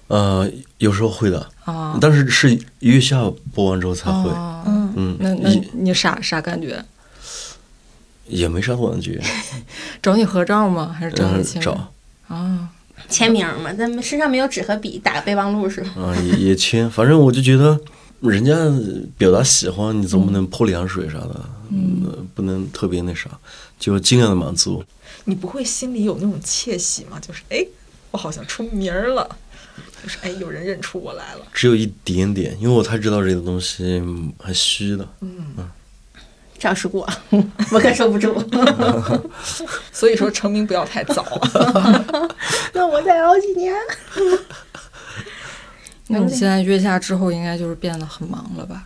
[0.07, 4.29] 呃，有时候会的，啊，但是是月下播完之后才会。
[4.29, 6.81] 哦嗯，嗯，那那也你啥啥感觉？
[8.27, 9.21] 也没啥感觉。
[10.01, 10.95] 找你合照吗？
[10.97, 11.61] 还是找嗯你，签名？
[11.61, 12.69] 找啊，
[13.09, 15.89] 签名嘛，咱们身上没有纸和笔，打个备忘录是吧？
[15.97, 17.79] 啊，也也签，反正我就觉得，
[18.21, 18.55] 人家
[19.17, 23.29] 表达喜欢，你总不能泼凉水啥的，嗯，不能特别那啥，
[23.79, 24.83] 就尽量的满足。
[25.23, 27.19] 你不会心里有那种窃喜吗？
[27.19, 27.65] 就是哎，
[28.11, 29.27] 我好像出名儿了，
[30.03, 31.41] 就是哎，有人认出我来了。
[31.53, 34.01] 只有一点点，因为我太知道这个东西
[34.37, 35.07] 很虚的。
[36.57, 37.07] 赵世过，
[37.71, 38.33] 我可受不住。
[39.91, 41.25] 所以说成名不要太早。
[42.73, 43.73] 那我再熬几年。
[46.07, 48.83] 那你现在月下之后应该就是变得很忙了吧？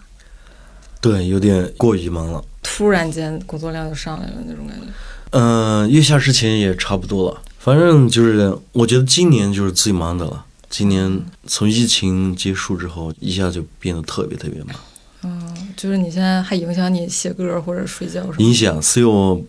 [1.01, 2.43] 对，有点过于忙了。
[2.61, 4.85] 突然间工作量就上来了那种感觉。
[5.31, 10.45] 嗯、月下之前也差不多了，反正就是我觉得今年就是最忙的了。
[10.69, 14.75] 今年从疫情结束之后，一下就变得特别特别忙。
[15.23, 18.35] 嗯，就是你现在还影响你写歌或者睡觉什么？
[18.39, 19.41] 影响，所以我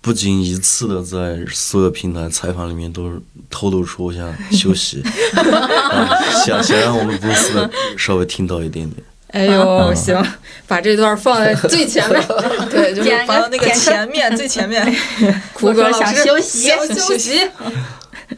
[0.00, 3.12] 不仅一次的在所有平台采访里面都
[3.50, 5.02] 透露出我想休息，
[5.34, 9.04] 啊想想让我们公司的稍微听到一点点。
[9.32, 10.24] 哎呦，行，
[10.68, 12.22] 把这段放在最前面。
[12.70, 14.82] 对，就是放到那个前面最前面。
[15.52, 17.40] 苦哥老想师休息想休息。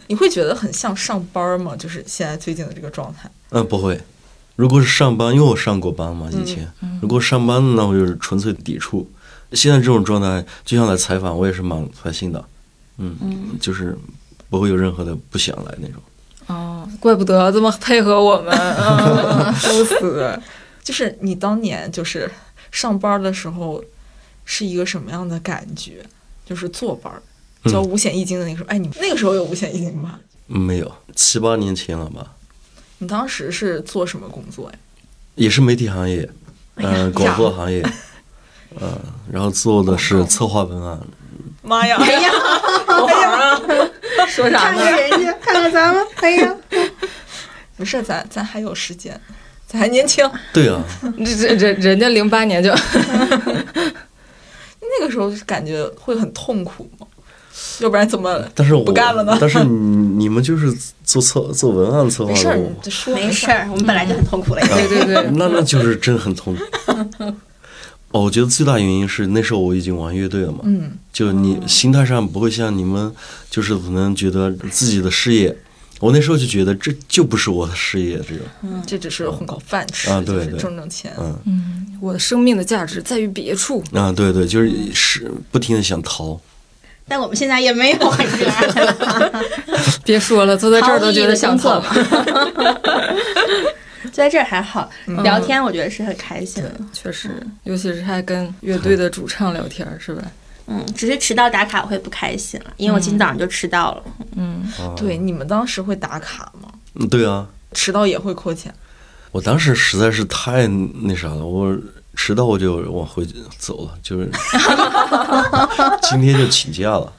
[0.07, 1.77] 你会觉得很像上班吗？
[1.79, 3.31] 就是现在最近的这个状态。
[3.51, 4.01] 嗯，不会。
[4.59, 6.69] 如果是上班，因为我上过班嘛，以前。
[7.01, 9.09] 如果上班，那我就是纯粹抵触。
[9.53, 12.45] 现在这种状态，就像来采访，我也是蛮开心的。
[12.97, 13.17] 嗯，
[13.61, 13.97] 就是
[14.51, 16.03] 不会有任何的不想来那种。
[16.49, 20.41] 哦，怪不得这么配合我们， 啊羞死！
[20.83, 22.29] 就是你当年就是
[22.73, 23.81] 上班的时候
[24.45, 26.05] 是一个什么样的感觉？
[26.45, 27.13] 就是坐班
[27.67, 28.69] 交，五险一金的那个时候。
[28.69, 30.19] 哎，你那个时候有五险一金吗？
[30.49, 32.33] 没有，七八年前了吧，
[32.99, 34.79] 你当时是做什么工作呀？
[35.37, 36.29] 也是媒体行业，
[36.77, 37.81] 嗯、广播行业，
[38.81, 38.99] 嗯、
[39.31, 40.99] 然后做的是策划文案。
[41.63, 41.97] 妈呀！
[42.01, 42.31] 哎呀
[44.27, 44.83] 说啥看呢？
[44.83, 46.55] 看看人家，看看咱们，哎呀，
[47.77, 49.19] 没事，咱咱还有时间，
[49.67, 50.29] 咱还年轻。
[50.53, 50.83] 对啊，
[51.25, 52.71] 这这人人家零八年就
[54.81, 57.07] 那个时候感觉会很痛苦吗？
[57.81, 60.73] 要不然怎么但是我不干了呢 但是你你们就是
[61.05, 62.59] 做策做文案策划的，没事儿？
[62.59, 64.61] 我你就说没事儿，我们本来就很痛苦了。
[64.67, 66.63] 对对对， 那那就是真很痛苦。
[68.11, 73.13] 哦，我觉得最大原因是那时候我已经玩乐队了嘛，嗯就你心态上不会像你们，
[73.51, 75.55] 就是可能觉得自己的事业
[76.01, 81.13] 我那时候就觉得这就不是我的事业，这种，这只是混口饭吃，啊对对挣挣钱。
[81.45, 83.83] 嗯我的生命的价值在于别处。
[83.93, 86.41] 啊，对对，就是是不停的想逃。
[87.09, 88.67] 但我们现在也没有很热爱，
[90.05, 91.83] 别说了，坐在这儿都觉得想逃。
[94.05, 94.89] 坐在这儿还好，
[95.25, 96.73] 聊天我觉得是很开心的。
[96.93, 97.31] 确实，
[97.65, 100.23] 尤其是还跟乐队的主唱聊天，是吧？
[100.67, 104.03] 嗯，只是迟到打卡我会不开心了，因为我今天早上就迟到了。
[104.37, 104.63] 嗯
[104.97, 106.69] 对，你们当时会打卡吗？
[106.95, 108.73] 嗯对啊，迟到也会扣钱？
[109.31, 111.77] 我当时实在是太那啥了，我
[112.21, 113.25] 迟到我就往回
[113.59, 114.29] 走了，就是
[116.03, 117.11] 今天就请假了。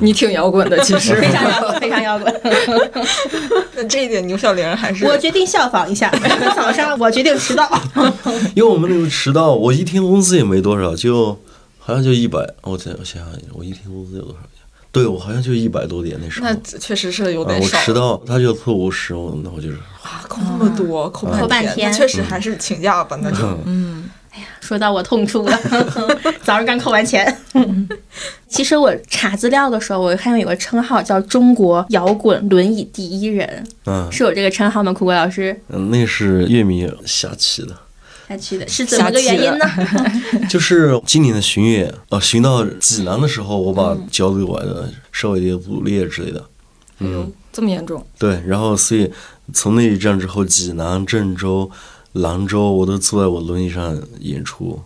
[0.00, 2.40] 你挺摇滚的，其实非常摇滚，非常摇滚。
[3.76, 6.10] 那这一点牛小玲还是我决定效仿一下，
[6.56, 7.70] 早上我决定迟到。
[8.56, 11.38] 因为我们那个迟到，我一天工资也没多少，就
[11.78, 12.40] 好像就一百。
[12.62, 14.40] 我想我想想，我一天工资有多少？
[14.90, 16.48] 对我好像就一百多点那时候。
[16.48, 17.78] 那确实是有啊，我点少。
[17.78, 23.38] 迟到他就扣五十，我那我就是啊，扣那么多，扣扣半天，天那确实还是请假吧，那就。
[23.64, 24.10] 嗯
[24.60, 25.58] 说到我痛处了，
[26.42, 27.36] 早上刚扣完钱。
[28.48, 34.92] 其实我查资料的时候，我看到有个称号叫“中国摇滚轮椅第一人嗯”，是有这个称号吗？
[34.92, 37.76] 苦果老师嗯，那是乐迷瞎起的。
[38.26, 39.66] 下去的，是怎么个原因呢？
[40.48, 46.42] 就是今年的巡演，呃，巡到济南的时候，我把脚给崴的稍微有点骨裂之类的。
[47.00, 48.04] 哎呦，这么严重？
[48.18, 49.12] 对，然后所以
[49.52, 51.70] 从那一站之后，济南、郑州、
[52.14, 54.82] 兰州，我都坐在我轮椅上演出。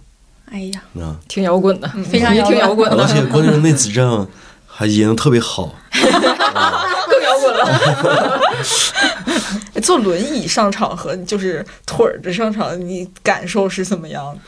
[0.51, 4.27] 哎呀，啊，挺摇滚的，非常你挺摇滚的，而且关键是那几站
[4.67, 5.75] 还演的特别好。
[5.91, 8.41] 更摇滚了。
[9.75, 14.25] 哎 坐轮椅上场和就是腿儿着上场，你感受是怎么样？
[14.35, 14.41] 的？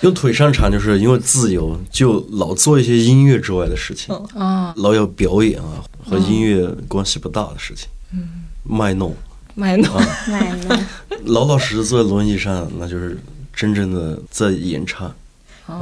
[0.00, 4.42] 用腿上场，就是因为自由，就老做一些音乐之外的事情，嗯。
[4.42, 9.14] 啊，老有表演啊和音乐关系不大的事情，嗯，卖弄，
[9.54, 9.94] 卖弄。
[10.28, 10.86] 奶奶，
[11.24, 13.18] 老老实实坐在轮椅上，那就是
[13.54, 15.12] 真正的在演唱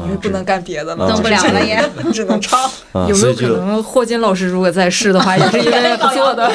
[0.05, 1.83] 因为不能干别的了，啊动不了了也。
[2.13, 2.63] 只能唱。
[2.93, 6.53] 啊，有没有可能霍金老师如果在世的话，也是因为不做的？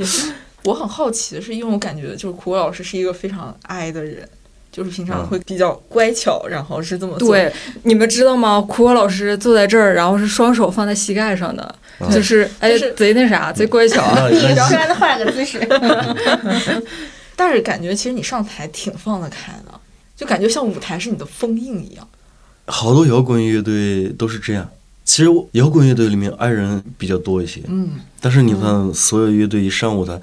[0.64, 4.28] 我很好奇的是，因为我感觉就是苦果老师是一个非常爱的人，
[4.72, 7.30] 就是平常嗯会比较乖巧，然后是这么做。
[7.30, 7.52] 对，
[7.82, 8.60] 你们知道吗？
[8.68, 11.74] 苦果老师坐在这儿，然后是双手放在膝盖上的，
[12.12, 14.02] 就是哎，贼那啥，贼乖巧。
[14.14, 15.58] 那你那突然换了个姿势，
[17.34, 19.80] 但是感觉其实你上台挺放得开的，
[20.16, 22.06] 就感觉像舞台是你的封印一样。
[22.66, 24.68] 好多摇滚乐队都是这样。
[25.02, 30.20] 其实摇滚乐队里面爱人比较多一些，嗯，但是你看所有乐队一上舞台，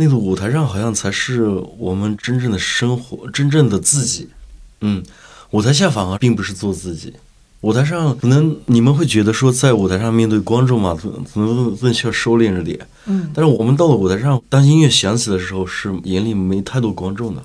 [0.00, 4.28] 那个舞台上好像才是我们真正的生活，真正的自己。
[4.80, 5.02] 嗯，
[5.50, 7.12] 舞台下反而并不是做自己。
[7.62, 12.78] 舞台上可能你们会觉得说，在舞台上面对观众嘛，可可能更需要收敛着点。
[13.06, 17.42] 嗯，但是我们到了舞台上，当音乐响起的时候，是眼里没太多观众的。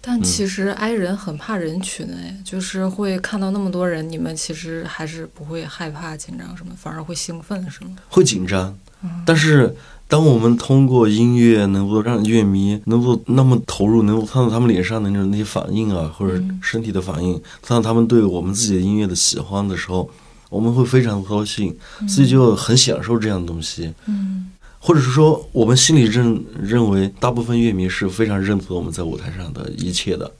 [0.00, 7.96] 但其实 i 人很怕人群哎，就是会看到那么多人，你们其实还是不会害怕、紧张什么，反而会兴奋是吗？
[8.08, 8.78] 会紧张，
[9.24, 9.74] 但是
[10.08, 20.08] 当我们通过音乐能够让乐迷能够那么投入，能够看到他们脸上的那种那些反应啊，或者身体的反应，看到他们对我们自己的音乐的喜欢的时候，
[20.48, 21.76] 我们会非常高兴，
[22.08, 23.92] 所以就很享受这样的东西。
[24.06, 30.30] 嗯，或者是说，我们心里认认为，大部分乐迷是非常认可我们在舞台上的一切的，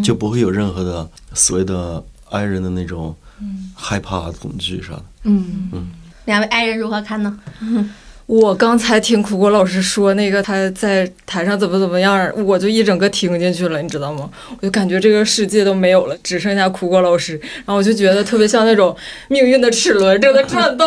[0.00, 3.14] 就不会有任何的所谓的爱人的那种
[3.74, 5.04] 害怕、恐惧啥的。
[5.24, 5.90] 嗯，
[6.26, 7.36] 两位爱人如何看呢？
[8.28, 14.28] 我刚才听苦果老师说那个他在台上怎么怎么样，我就一整个听进去了，你知道吗？
[14.50, 18.94] 我就感觉这个世界都没有了，只剩下苦果老师，然后我就觉得特别像那种
[19.28, 20.86] 命运的齿轮正在转动。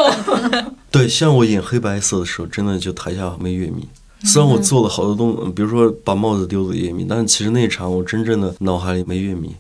[0.92, 3.88] 对，像我演黑白色的时候，真的就台下没乐迷。
[4.24, 9.56] 虽然我做了好多动，比如说把帽子丢给乐迷，但是其实那一场我真正的脑海里没乐迷。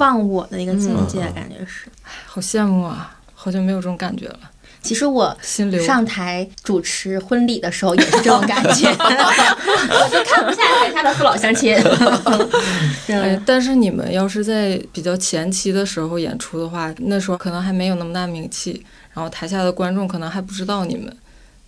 [0.00, 1.88] 忘我的一个境界，感觉是。
[2.26, 3.14] 好羡慕啊！
[3.40, 4.40] 好久没有这种感觉了，
[4.82, 5.36] 其实我。
[5.84, 11.74] 上台主持婚礼的时候也是这种感觉， 我就看不下台下的父老乡亲。
[13.08, 21.14] 哎对，，但是你们要是在比较前期的时候演出的话，那时候可能还没有那么大名气，然后台下的观众可能还不知道你们，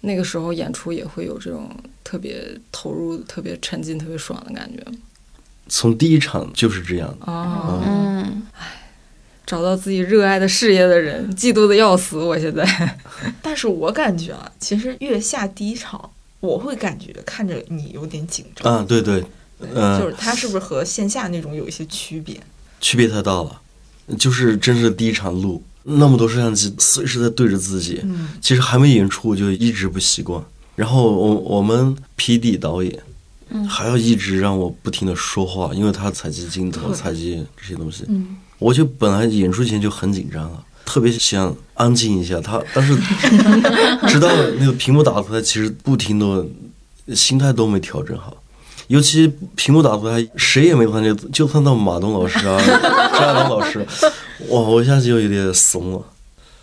[0.03, 1.69] 那个时候演出也会有这种
[2.05, 4.85] 特别投入、特别沉浸、特别爽的感觉。
[5.69, 7.33] 从第一场就是这样的。
[7.33, 8.43] 哦，嗯，
[9.51, 12.19] 找到自己热爱的事业的人，嫉妒的要死。
[12.19, 12.65] 我现在，
[13.43, 18.73] 但是我感觉啊，其实月下第一场，我会感觉看着你有点紧张。
[18.73, 19.25] 嗯，对对，
[19.75, 22.41] 嗯、就是它是不是和线下那种有一些区别？
[22.81, 23.61] 区别太大了。
[24.17, 30.41] 就是真是第一场录，那么多摄像机随时在对着自己，嗯其实还没演出我就一直不习惯。
[30.77, 33.03] 然后我我们 P D 导演，
[33.69, 38.05] 还要一直让我不停的说话，因为他采集镜头、采集这些东西。
[38.09, 42.41] 嗯，我就本来演出前就很紧张了，特别想安静一下。
[42.41, 42.95] 他但是
[44.07, 44.29] 直到
[44.61, 46.47] 那个屏幕打出来，其实不停的
[47.17, 48.37] 心态都没调整好。
[48.89, 52.61] 尤其屏幕打出来，谁也没看见，就看到马东老师啊、
[53.13, 53.79] 张亚东老师，
[54.49, 56.03] 哇，我一下子就有点怂了。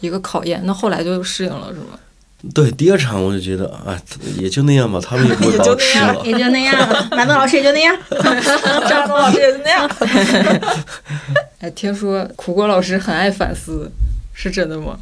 [0.02, 0.62] 一个考验。
[0.66, 1.98] 那后来就适应了，是吗？
[2.54, 4.00] 对，第二场我就觉得，哎，
[4.38, 6.22] 也就那样吧，他们也不会把我吃了。
[6.26, 6.78] 也就那样，
[7.12, 7.98] 马东老师也就那样。
[8.88, 9.90] 张东老师也就那样。
[11.60, 13.92] 哎，听说苦瓜老师很爱反思，
[14.34, 15.00] 是真的吗？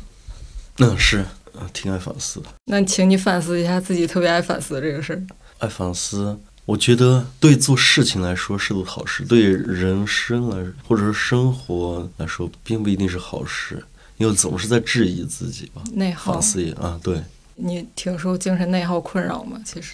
[0.79, 1.19] 嗯，是，
[1.53, 5.21] 啊，挺爱反思的，那请你反思一下自己特别爱反思这个事儿。
[5.59, 6.39] 爱反思。
[6.65, 13.85] 我觉得对做事情来说是个好事，对人生来或者是生活来说，并不一定是好事，
[14.17, 15.81] 因为总是在质疑自己吧。
[15.93, 17.21] 内耗反，思啊，对，
[17.55, 19.59] 你挺受精神内耗困扰吗？
[19.65, 19.93] 其实，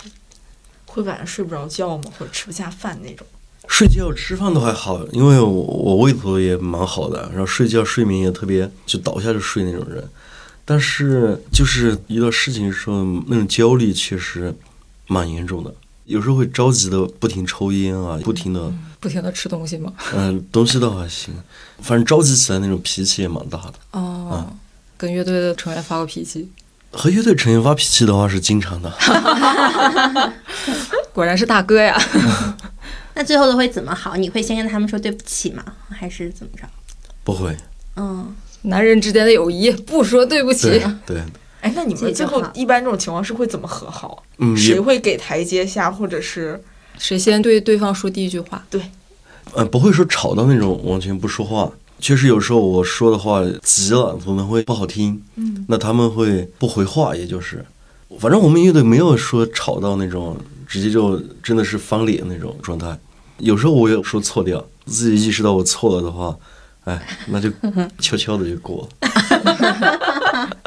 [0.86, 2.04] 会晚上睡不着觉吗？
[2.18, 3.26] 或者吃不下饭那种？
[3.68, 10.04] 睡觉吃饭都还好，因为我我胃口也蛮好的，然后睡觉睡眠也特别，就倒下就睡那种人。
[10.66, 14.54] 但是就是遇到事情的时候，那种焦虑确实
[15.08, 15.74] 蛮严重的，
[16.06, 19.94] 有时候会着急的不停抽烟啊，不停的不停的吃东西吗？
[20.14, 21.34] 嗯东西倒还行，
[21.82, 23.74] 反正着急起来那种脾气也蛮大的。
[23.92, 24.11] 哦，
[24.98, 26.50] 跟乐队的成员发过脾气，
[26.92, 28.92] 和乐队成员发脾气的话是经常的，
[31.14, 32.00] 果然是大哥呀。
[33.14, 34.16] 那最后都会怎么好？
[34.16, 35.64] 你会先跟他们说对不起吗？
[35.90, 36.64] 还是怎么着？
[37.24, 37.56] 不会，
[37.98, 40.80] 嗯，男人之间的友谊，不说对不起对。
[41.06, 41.24] 对，
[41.62, 44.24] 哎，那你们最后一般这种情况是会怎么和好？
[44.38, 46.64] 嗯，谁会给台阶下，或者是
[46.98, 48.64] 谁先对对方说第一句话？
[48.70, 48.82] 对
[49.54, 51.70] 呃不会说吵到那种完全不说话。
[52.02, 57.64] 确实有时候我说的话急了，可能会不好听，嗯，那他们会不回话，也就是，
[58.20, 60.36] 反正我们乐队没有说吵到那种
[60.68, 62.98] 直接就真的是翻脸那种状态。
[63.38, 66.36] 有时候我也说错掉，自己意识到我错了的话，
[66.86, 67.50] 哎，那就
[68.00, 70.50] 悄悄的就过了。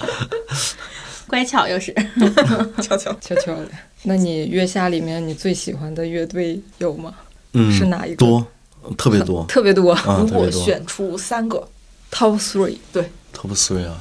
[1.26, 1.92] 乖巧又是。
[2.80, 3.12] 悄悄？
[3.20, 3.68] 悄悄的。
[4.04, 7.12] 那你月下里面你最喜欢的乐队有吗？
[7.54, 8.46] 嗯，是哪一个多，
[8.96, 10.26] 特别多特别多啊，如。
[10.28, 11.66] 果选出三个
[12.12, 14.00] ，，Top Three，对 Top three 啊，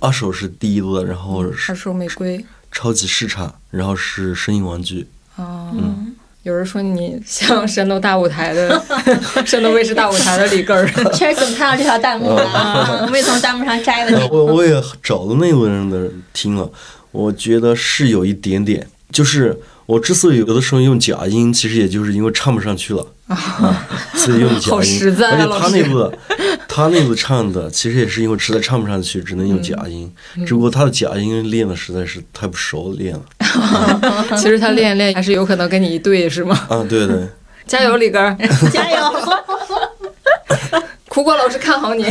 [0.00, 2.44] 二手是第一多的，然后二手玫瑰。
[2.72, 5.06] 超级市场，然后是声音玩具。
[5.36, 8.80] 啊，嗯有人说你像山东大舞台的
[9.44, 10.86] 山东卫视大舞台的李根儿。
[11.12, 13.00] 确实怎么看到这条弹幕了啊？
[13.02, 14.28] 我们也从弹幕上摘了这个。
[14.28, 16.70] 我我也找了那部人的听了，
[17.10, 24.70] 我觉得是有一点点，就是我之所以有的时候用假音，其实也就是因为唱不上去了啊，所以用假音。
[24.70, 26.12] 好实在啊而且他那部
[26.68, 30.12] 他那部唱的，其实也是因为实在唱不上去，只能用假音。
[30.36, 33.24] 嗯只不过他的假音练的实在是太不熟练了
[34.38, 36.54] 其实他练一练还是有可能跟你一对，是吗？
[36.68, 36.84] 啊！
[36.88, 37.26] 对对，
[37.66, 38.36] 加油，李根儿！
[38.72, 38.96] 加油！
[41.08, 42.04] 苦果老师看好你。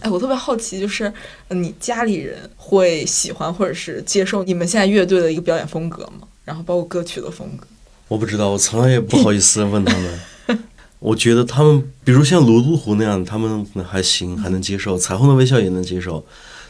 [0.00, 1.12] 哎，我特别好奇，就是
[1.48, 6.28] 呃你家里人会喜欢或者是接受你们现在乐队的一个表演风格吗？
[6.44, 7.66] 然后包括歌曲的风格。
[8.08, 10.58] 我不知道，我从来也不好意思问他们。
[10.98, 16.24] 我觉得他们，比如像泸沽湖那样，他们还行，还能接受；彩虹的微笑也能接受。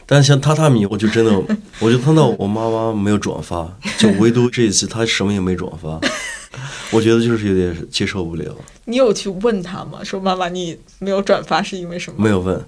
[0.05, 1.31] 但像榻榻米，我就真的，
[1.79, 5.99] 我就碰到我妈妈没有转发，就唯独这一次她什么也没转发，
[6.91, 8.55] 我觉得就是有点接受不了。
[8.85, 10.03] 你有去问他吗？
[10.03, 12.23] 说妈妈，你没有转发是因为什么？
[12.23, 12.65] 没有问，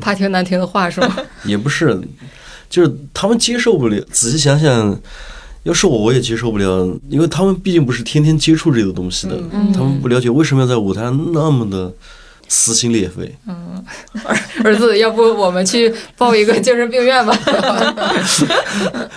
[0.00, 1.16] 怕听难听的话是吗？
[1.44, 2.00] 也不是，
[2.70, 4.00] 就是他们接受不了。
[4.10, 5.00] 仔细想想，
[5.64, 9.38] 要是我，我也接受不了，因为他们毕竟不是天天接触这个东西的，
[9.72, 11.92] 他们不了解为什么要在舞台上那么的
[12.48, 13.32] 撕心裂肺。
[13.46, 17.38] 儿 儿子，要不我们去报一个精神病院吧？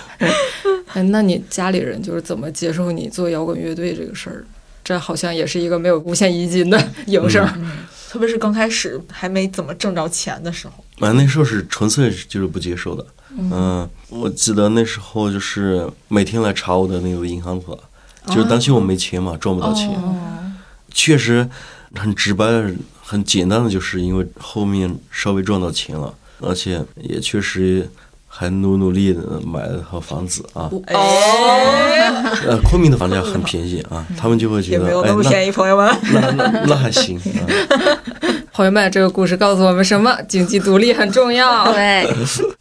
[0.94, 4.44] 哎，那你家里人就是怎么接受你做摇滚乐队这个事儿？
[4.84, 7.44] 这好像也是一个没有无限一金的营生。
[8.08, 13.04] 特别是刚开始还没怎么挣着钱的时候，啊，那时候是纯粹就是不接受的。
[13.38, 17.72] 嗯，我记得那时候就是每天来查我的那个银行卡，
[18.28, 19.90] 就是担心我没钱嘛，赚不到钱。
[20.90, 21.48] 确实
[21.94, 22.46] 很直白、
[23.02, 27.88] 很简单的，就是因为后面稍微赚到钱了，而且也确实
[28.38, 30.68] 还努努力的买了套房子啊。
[30.70, 35.90] 哦，呃，昆明的房价很便宜啊，他们就会觉得也没有哎，那那么便宜，朋友们。
[36.12, 37.24] 那那那还行啊。
[38.52, 40.14] 朋友们，这个故事告诉我们什么？
[40.28, 41.64] 经济独立很重要。
[41.72, 42.06] 对，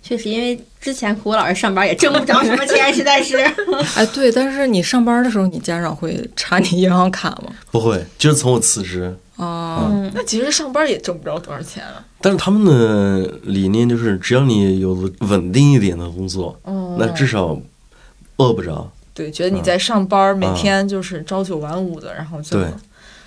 [0.02, 3.38] 确实，因为之前苦果老师上班也挣不着什么钱，实在是。
[3.96, 7.54] 哎，对，但是你上班的时候，你家长会查你银行卡吗？
[7.72, 12.04] 不会，就是从我辞职，啊、那其实上班也挣不着多少钱啊。
[12.26, 16.96] 但是他们的理念就是，只要你有稳定一点的工作，哦。
[16.98, 17.56] 那至少
[18.38, 18.92] 饿不着。
[19.14, 22.68] 对，觉得你在上班儿，每天就是朝九晚五的，然后就对。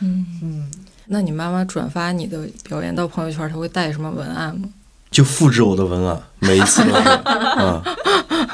[0.01, 0.71] 嗯，嗯，
[1.07, 4.69] 那你妈妈转发你的表演到朋友圈，她会带什么文案吗？
[5.13, 7.09] 就复制我的文案，每一次都是。
[7.09, 7.81] 啊，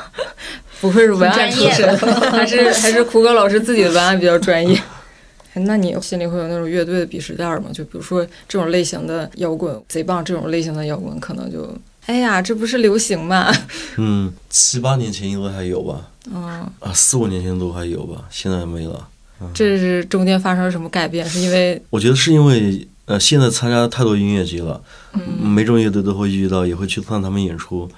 [0.83, 1.89] 不愧是文案出身。
[1.97, 4.79] 很专，还是还是苦哥老师自己的文案比较专业。
[5.55, 7.71] 哎那你心里会有那种乐队的鄙视链吗？
[7.73, 11.75] 就比如说这种类型的摇滚贼棒，这种类型的摇滚可能就，
[12.07, 13.53] 哎呀，这不是流行吗？
[13.97, 19.09] 嗯，七八年前应该还有吧，嗯，啊，四五年前都还有吧，现在没了。
[19.53, 21.25] 这是中间发生了什么改变？
[21.29, 24.83] 是因为我觉得是因为呃，现在参加太多音乐节了，
[25.13, 27.89] 嗯每种乐队都会遇到，也会去看他们演出。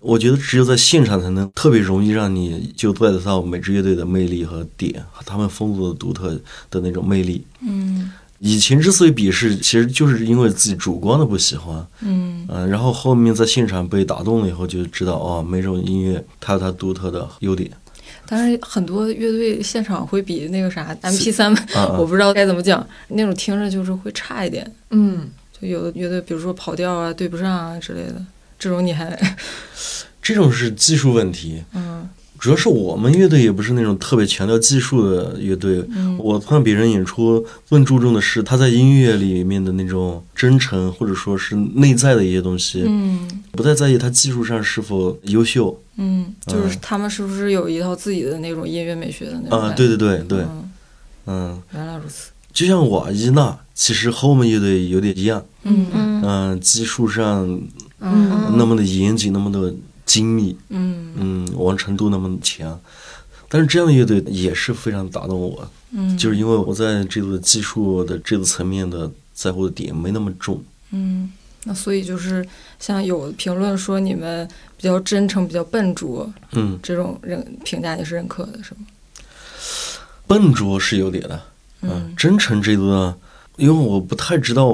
[0.00, 6.34] 我觉得只有在现场才能特别容易让你就 get 到每支乐队的魅力和点，和他们风格的独特
[6.70, 7.44] 的那种魅力。
[7.60, 8.10] 嗯
[8.42, 17.70] 以前之所以鄙视，其实就是因为自己主观的不喜欢，嗯嗯、然后后面在现场被打动了以后，就知道哦，每种音乐它有它独特的优点。
[18.24, 24.66] 但是很多乐队现场会比那个啥 M P 三，啊啊我不知道该怎么讲，那种听着就是会差一点。
[24.88, 25.28] 嗯，
[25.60, 28.24] 就有的乐队，比如说跑调啊、对不上啊之类的，
[28.60, 29.18] 这种你还
[30.22, 32.08] 这种是技术问题，嗯。
[32.38, 35.84] 主要是我们乐队也不是那种特别强调技术的乐队。
[35.94, 36.16] 嗯。
[36.18, 43.28] 我看别人演出更注重的是他在音乐里面的那种真诚，或者说是内在的一些东西，嗯。
[43.52, 45.78] 不太在意他技术上是否优秀。
[45.96, 50.72] 嗯，就是他们是不是有一套自己的那种音乐美学的那种啊、感觉对对对对，嗯。
[51.26, 52.30] 嗯，原来如此。
[52.54, 55.86] 就像我伊娜，其实和我们乐队有点一样，嗯。
[55.92, 56.22] 嗯。
[56.24, 57.60] 嗯、技术上
[58.00, 59.74] 嗯那么的严谨，那么的
[60.04, 62.80] 精密，嗯嗯，完成度那么强。
[63.48, 70.62] 但是这样的乐队也是非常打动我，嗯，就是因为我在这个技术的这个层面的在乎的点没那么重。
[70.92, 71.30] 嗯，
[71.64, 72.46] 那所以就是
[72.78, 78.80] 像有评论说你们比较真诚、比较笨拙，嗯，这种认评价你是认可的，是吗？
[80.28, 81.42] 笨拙是有点的，
[81.82, 83.16] 嗯真诚这个，
[83.56, 84.66] 因为我不太知道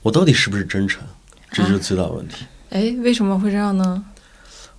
[0.00, 1.02] 我到底是不是真诚，
[1.52, 2.46] 这就是最大问题。
[2.74, 4.04] 哎，为什么会这样呢？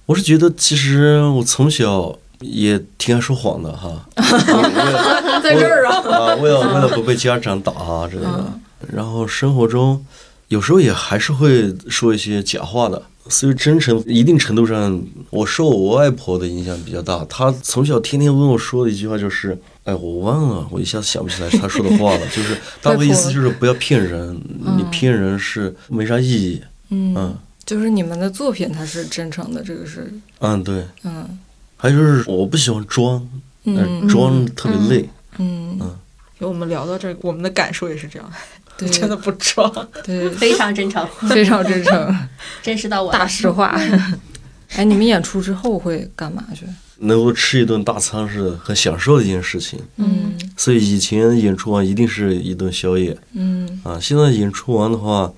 [0.05, 8.59] 我是觉得其实我从小也挺爱说谎的哈， 啊在这儿啊，为了啊，为了为了不被家长打啊之类的，
[8.93, 10.05] 然后生活中
[10.49, 13.01] 有时候也还是会说一些假话的。
[13.27, 17.25] 所以真诚一定程度上，我受我外婆的影响比较大。
[17.27, 24.39] 她从小天天问我说的一句话就是：“哎，我忘了，我一下子想不起来她说的话了。”就是大概意思就是不要骗人，
[24.77, 26.61] 你骗人是没啥意义。
[26.91, 27.35] 嗯嗯，
[27.65, 30.85] 就是你们的作品它是真诚的，这个是嗯，对。
[31.03, 31.39] 嗯
[31.77, 33.27] 还有就是我不喜欢装，
[33.65, 35.09] 嗯呃装特别累。
[35.37, 35.95] 嗯嗯，
[36.39, 38.31] 就我们聊到这个，我们的感受也是这样，
[38.77, 39.69] 对，真的不装。
[40.03, 42.27] 对，非常真诚，非常真诚，
[42.63, 43.77] 真实到我大实话。
[44.75, 46.65] 哎，你们演出之后会干嘛去？
[46.99, 53.99] 能够吃一顿大餐是很享受的一件事情，嗯所以以前演出完一定是一顿宵夜嗯，啊。
[53.99, 55.31] 现在演出完的话，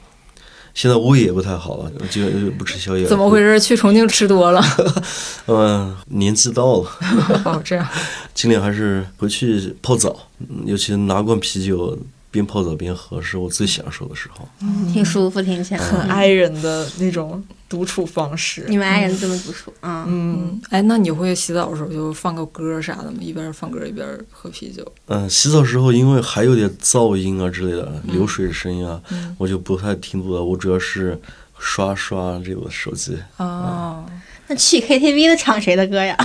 [0.78, 3.10] 现在胃也不太好了，就就不吃宵夜了。
[3.10, 3.40] 怎么回？
[3.40, 3.60] 事？
[3.60, 4.62] 去重庆吃多了？
[5.48, 6.90] 嗯、 年纪到了，
[7.46, 7.84] 哦，这样。
[8.36, 11.98] 尽量还是回去泡澡，嗯尤其拿罐啤酒
[12.30, 14.48] 边泡澡边喝，是我最享受的时候。
[14.92, 18.66] 挺舒服，听起来很爱人的那种独处方式。
[18.68, 23.18] 你们爱人这么独处，啊，嗯，哎，那你会洗澡的时候就放个歌啥的吗？
[23.20, 24.86] 一边放歌一边喝啤酒？
[25.08, 30.44] 嗯，洗澡时候因为还有点噪音啊之类的，流水声音啊，嗯我就不太听不了。
[30.44, 31.20] 我主要是
[31.58, 33.18] 刷刷这个手机。
[33.38, 34.06] 哦，
[34.48, 36.16] 那去 KTV 的唱谁的歌呀？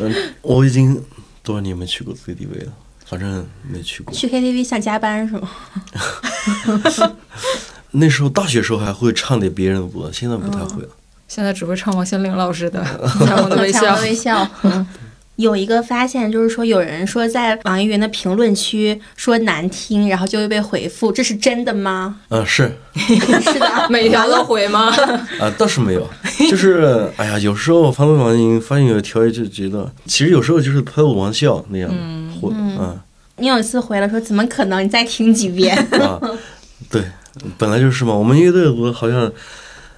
[0.00, 1.00] 嗯，我已经
[1.42, 2.72] 多少年没去过 KTV 了，
[3.12, 4.14] 反正没去过。
[4.14, 5.50] 去 KTV 像加班是吗？
[7.92, 10.88] 那时候大学时候还会唱点别人的歌，现在不太会了。
[11.28, 12.82] 现在只会唱王心凌老师的
[13.26, 14.00] 《彩虹的微笑强的》。
[14.04, 14.48] 微笑。
[14.62, 14.86] 嗯
[15.36, 22.20] 有一个发现，就是说有人说在网易云的评论区说难听，然后就会被回复，这是真的吗？
[22.28, 24.94] 嗯，是 是的，每条都回吗？
[25.40, 26.06] 啊，倒是没有，
[26.50, 31.96] 就是哎呀，有时候发到网易云发现有条约就觉得，其实有时候就是开个玩笑那样的，
[32.42, 32.98] 或嗯
[33.38, 34.84] 你有一次回来说怎么可能？
[34.84, 35.74] 你再听几遍。
[35.92, 36.20] 啊，
[36.90, 37.02] 对，
[37.56, 38.12] 本来就是嘛。
[38.12, 39.32] 我们乐队我好像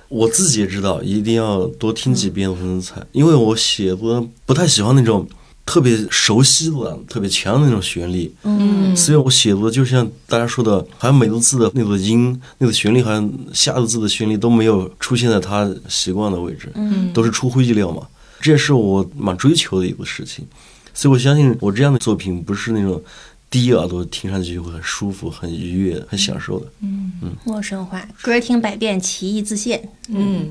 [0.09, 5.27] 我自己也知道，一定要多听几遍才能猜，因为我写歌不太喜欢那种
[5.67, 8.33] 特别熟悉的、特别强的那种旋律。
[8.45, 18.07] 嗯所以我写作就像大家说的，好像每个字的那个音、那个旋律，好像下个字的旋律都没有出现在他习惯的位置，嗯都是出乎意料嘛。
[18.41, 20.47] 这也是我蛮追求的一个事情，
[20.95, 23.03] 所以我相信我这样的作品不是那种
[23.51, 26.67] 第一耳朵听上去就会很舒服、很愉悦、很享受的。
[26.81, 29.89] 嗯嗯陌生化，歌听百遍，其义自现。
[30.09, 30.49] 嗯，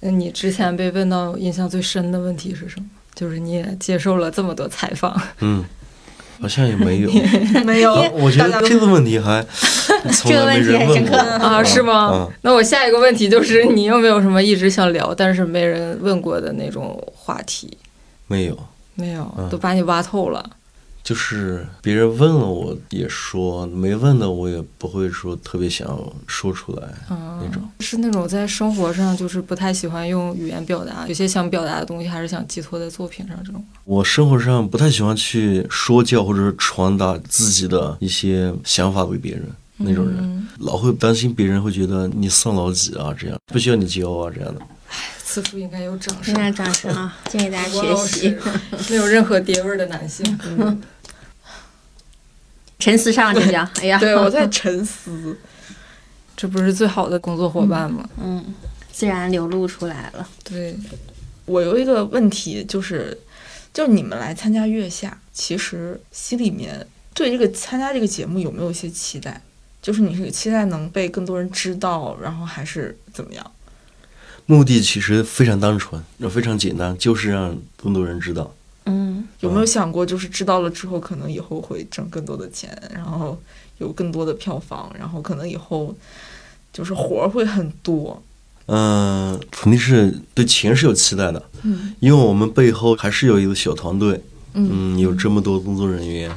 [0.00, 2.86] 那你之前被问到印象最深的问题是什么？
[3.14, 5.64] 就是你也接受了这么多采访，嗯，
[6.38, 7.10] 好像也没有。
[7.64, 9.42] 没有啊，我觉得这个问题还
[10.12, 12.10] 从这个来没问题很深人问过刻啊，是吗？
[12.12, 17.76] 嗯那我下一个问题就是，你有没有什么一直想聊但是没人问过的那种话题？
[18.26, 18.58] 没有，
[18.96, 20.50] 没有，嗯都把你挖透了。
[21.04, 25.86] 就是别人问了我也说，没问的我也不会说特别想
[26.26, 27.62] 说出来嗯，那种。
[27.78, 33.64] 是那种在生活上就是不太喜欢用语言表达，有些想表达的东西还是想寄托在作品上这种。
[33.84, 39.44] 我生活上不太喜欢去说教或者是传达自己的一些想法给别人
[39.76, 44.60] 那种人，嗯老会担心别人会觉得你丧老几啊，这样不需要你教啊这样的。
[45.28, 48.36] 此处应该有掌声应该掌声啊，建议大家 学习。
[48.88, 50.24] 没有任何爹味儿的男性。
[52.78, 55.36] 沉思上这叫，哎呀，对，我在 沉思。
[56.36, 58.08] 这不是最好的工作伙伴吗？
[58.22, 58.54] 嗯，
[58.92, 60.28] 自然流露出来了。
[60.44, 60.76] 对，
[61.46, 63.18] 我有一个问题，就是，
[63.74, 69.42] 就是你们来参加月下，其实心里面对这个参加这个节目有没有一些期待？
[69.82, 73.52] 就是你是期待能被更多人知道，然后还是怎么样？
[74.46, 78.54] 目的其实非常单纯，非常简单，就是让更多人知道。
[78.84, 83.36] 嗯，有没有想过，就是知道了之后，可能以后会挣更多的钱，然后
[83.78, 85.92] 有更多的票房，然后可能以后
[86.72, 88.22] 就是活儿会很多。
[88.66, 91.94] 嗯、肯定是对钱是有期待的，嗯。
[92.00, 94.20] 因为我们背后还是有一个小团队，
[94.54, 94.94] 嗯。
[94.94, 96.30] 嗯，有这么多工作人员，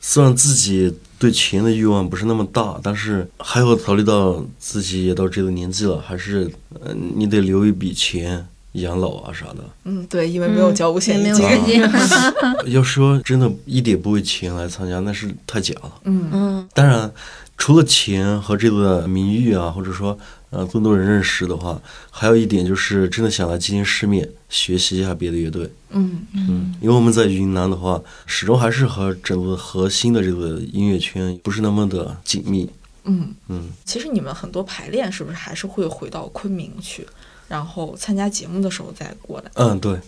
[0.00, 6.50] 虽然自己对钱的欲望不是那么大，但是还要考虑到自己也到这个年纪了，还是
[6.80, 9.58] 呃，你得留一笔钱养老啊啥的。
[9.84, 11.82] 嗯，对，因为没有交五险没有一金。
[12.72, 15.92] 要说真的，一点不为钱来参加，那是太假了。
[16.04, 17.12] 嗯嗯当然，
[17.58, 20.18] 除了钱和这个名誉啊，或者说
[20.50, 25.70] 呃更多人认识的话，还有一点就是真的想来见见世面，学习一下别的乐队。
[25.90, 32.68] 嗯嗯，因为我们在云南的话，始终还是和整个核心的这个音乐圈不是那么的紧密。
[33.04, 33.34] 嗯。
[33.48, 37.06] 嗯，其实你们很多排练是不是还是会回到昆明去，
[37.52, 39.50] 然后参加节目的时候再过来？
[39.56, 40.00] 嗯，对，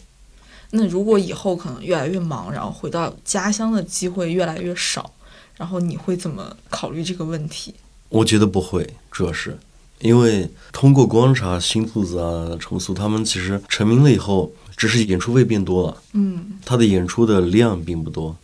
[0.71, 5.13] 那如果以后可能越来越忙，然后回到家乡的机会越来越少，
[5.59, 7.75] 然后你会怎么考虑这个问题？
[8.09, 9.59] 我觉得不会，主要是
[9.99, 18.35] 因为通过观察新兔子啊、重塑他们，其实成名了以后，只是演出位变多了，嗯，他的演出的量并不多。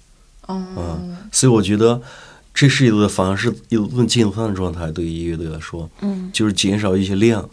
[0.47, 1.01] 哦，
[1.33, 2.03] 所以我觉得
[2.53, 7.49] 这是一个反而是一个更健康的状态，对于乐队来说，嗯，就是减少一些量，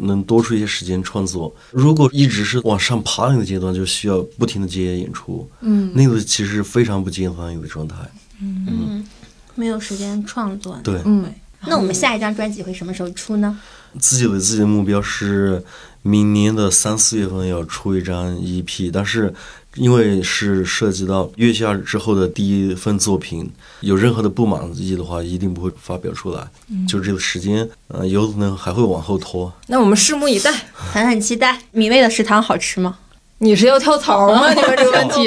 [0.00, 1.54] 能多出一些时间创作。
[1.70, 7.96] 如果一直是往上爬那个阶段，就需要不停的接演出，嗯，那个其实非常不健康的一个状态。
[8.40, 9.06] 嗯，
[9.54, 10.78] 没有时间创作。
[10.82, 11.32] 对，嗯，
[11.66, 13.58] 那我们下一张专辑会什么时候出呢？
[13.98, 15.62] 自己的自己的目标是
[16.02, 19.34] 明年的三四月份要出一张 EP，但是
[19.76, 23.48] 因为是涉及到月下之后的第一份作品，
[23.80, 26.44] 有任何的不满意的话，一定不会发表出来。
[26.88, 29.52] 就这个时间，呃，有可能还会往后拖。
[29.68, 30.52] 那我们拭目以待。
[30.74, 31.60] 狠狠期待。
[31.70, 32.98] 米味的食堂好吃吗？
[33.38, 34.52] 你是要跳槽吗？
[34.52, 35.20] 你们这个问题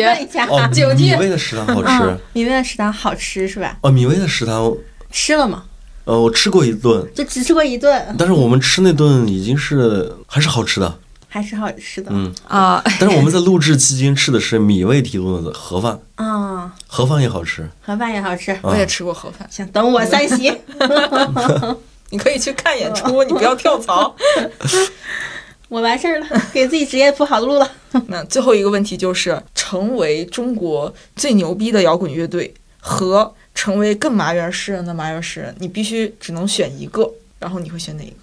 [1.03, 3.77] 米味的食堂好吃嗯。，米味的食堂好吃是吧？
[3.81, 4.71] 哦，米味的食堂，
[5.09, 5.63] 吃了吗？
[6.03, 10.99] 呃，我吃过一顿，就只吃过一顿，但是我们吃那顿已经是还是好吃的。
[11.33, 12.11] 还是好吃的。
[12.13, 17.67] 嗯，啊，但是我们在录制期间吃的是米味提供的盒饭，啊，盒饭也好吃。
[17.81, 18.55] 盒饭也好吃。
[18.61, 20.53] 我也吃过盒饭，行，等我三喜。
[22.11, 24.15] 你可以去看演出，你不要跳槽。
[25.69, 27.67] 我完事儿了，给自己职业铺好路了。
[28.09, 38.17] 那最后一个问题就是，成为中国最牛逼的摇滚乐队和成为更麻园诗人的麻园诗人，你必须只能选一个，然后你会选哪一个？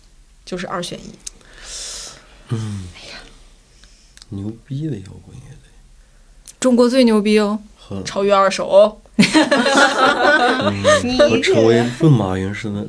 [0.45, 1.11] 就是二选一。
[4.31, 5.71] 牛逼的摇滚乐队
[6.59, 7.59] 中国最牛逼哦！
[8.05, 8.97] 超越二手哦。
[9.17, 9.25] 嗯
[11.31, 12.87] 和成为更马云式的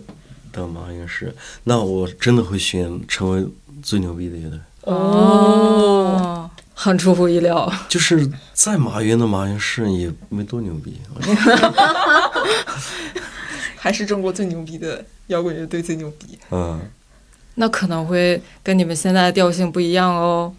[0.51, 1.33] 的马云式，
[1.63, 3.47] 那我真的会选成为
[3.81, 4.59] 最牛逼的乐队。
[4.81, 7.71] 哦，很出乎意料。
[7.89, 10.99] 就是再马云的马云式也没多牛逼，
[13.77, 16.37] 还是中国最牛逼的摇滚乐队最牛逼。
[16.51, 16.79] 嗯
[17.61, 20.51] 那可能会跟你们现在的调性不一样哦。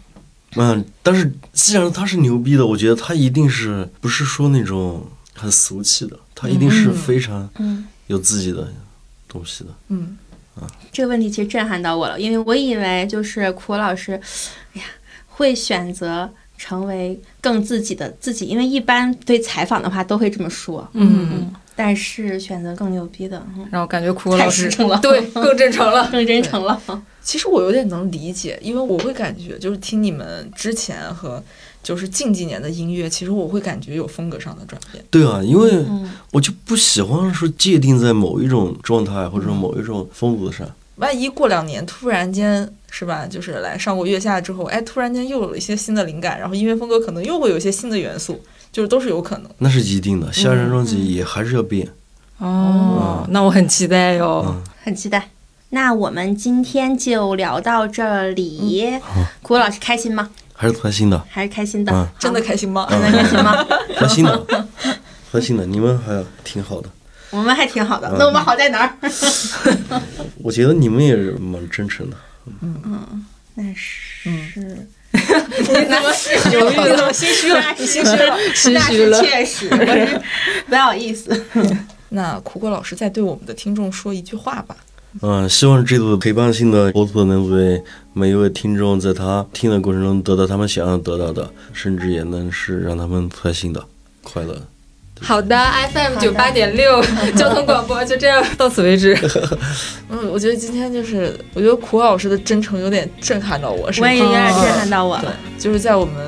[0.55, 8.71] 嗯，但是既然他是牛逼的，我觉得他一定是不是说那种很俗气的，他一定是非常嗯，有自己的
[9.27, 9.71] 东西的。
[9.89, 10.15] 嗯，
[10.93, 14.13] 这个问题其实震撼到我了，因为我以为就是苦老师，
[14.73, 14.85] 哎呀，
[15.27, 20.87] 会选择成为更自己的自己，因为一般对采访的话都会这么说。
[20.93, 24.69] 嗯，但是选择更牛逼的，嗯然后感觉苦果老师
[25.01, 26.07] 对 更真诚了。
[26.11, 26.79] 更真诚了。
[27.21, 31.41] 其实我有点能理解，因为我会感觉就是听你们之前和
[31.81, 35.03] 就是近几年的音乐，其实我会感觉有风格上的转变。
[35.09, 40.69] 对啊，因为嗯，我就不喜欢说界定在某一种状态或者说某一种风格上。
[40.95, 48.41] 万一过两年突然间是吧，就是来上过月下之后，哎，突然间又有了一些新的灵感，然后音乐风格可能又会有一些新的元素，
[48.71, 49.49] 就是都是有可能。
[49.57, 51.89] 那是一定的，下张专辑也还是要变。
[52.37, 54.43] 哦，那我很期待哟。
[54.47, 55.29] 嗯，很期待。
[55.69, 58.99] 那我们今天就聊到这里。
[59.41, 60.29] 苦果老师开心吗？
[60.53, 61.91] 还是开心的，还是开心的？
[61.91, 62.85] 嗯真的开心吗？
[62.87, 63.65] 真的开心吗？
[63.97, 64.45] 开心的，
[65.31, 66.87] 开心的，你们还挺好的。
[67.33, 68.13] 我们还挺好的。
[68.17, 68.93] 那我们好在哪儿？
[70.41, 72.15] 我觉得你们也是蛮真诚的。
[72.61, 73.25] 嗯嗯
[73.55, 74.29] 那是。
[74.29, 76.11] 嗯你怎么
[76.51, 78.35] 犹豫了，心虚了，你心虚了。
[78.55, 79.69] 心虚了 那确实，
[80.67, 81.45] 不好意思。
[82.09, 84.75] 那苦果老师再对我们的听众说一句话吧。
[85.21, 93.85] 嗯，希望这次陪伴性的播出能为每一位听众在他听的过程中得到他们想要得到的，甚至也能是让他们开心的、
[94.23, 94.61] 快乐的。
[95.23, 95.57] 好的
[95.93, 97.01] ，FM 九八点六
[97.35, 99.17] 交通广播就这样 到此为止。
[100.11, 106.27] 嗯，我觉得今天就是，我觉得苦老师的真诚有点震撼到我，是我也有点震撼到我对了。，就是在我们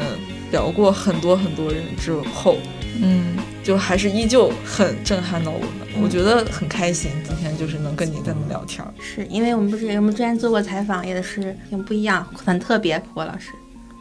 [0.49, 2.57] 聊过很多很多人之后，
[3.01, 5.69] 嗯，就还是依旧很震撼到我们。
[6.01, 8.93] 我觉得很开心，今天就是能跟你这么聊天儿。
[9.01, 12.97] 是因为我们不是我们之前做过采访，也是挺不一样，很特别。
[13.13, 13.51] 苦老师，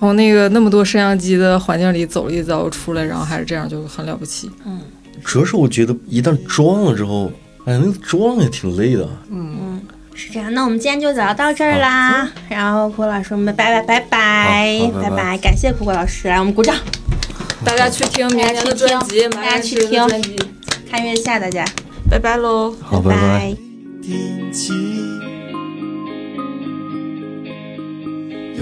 [0.05, 4.51] 从那个那么多摄像机的环境里走了一遭出来，然后还是这样，就很了不起。
[4.67, 4.81] 嗯
[5.25, 7.33] 主要是我觉得一旦装了之后，
[7.65, 9.09] 哎，那个装也挺累的。
[9.31, 9.81] 嗯，
[10.15, 10.53] 是这样。
[10.53, 12.31] 那我们今天就聊到这儿啦。
[12.51, 16.77] 然后苦果老师，我们拜拜拜拜拜拜感谢苦果老师，来我们鼓掌，
[17.65, 20.07] 大家去听明年的专辑，大家去听。
[20.91, 21.65] 看月下，大家
[22.11, 22.75] 拜拜喽。
[22.83, 23.57] 好，拜拜。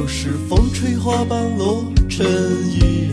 [0.02, 3.08] 有时风吹花瓣落成雨，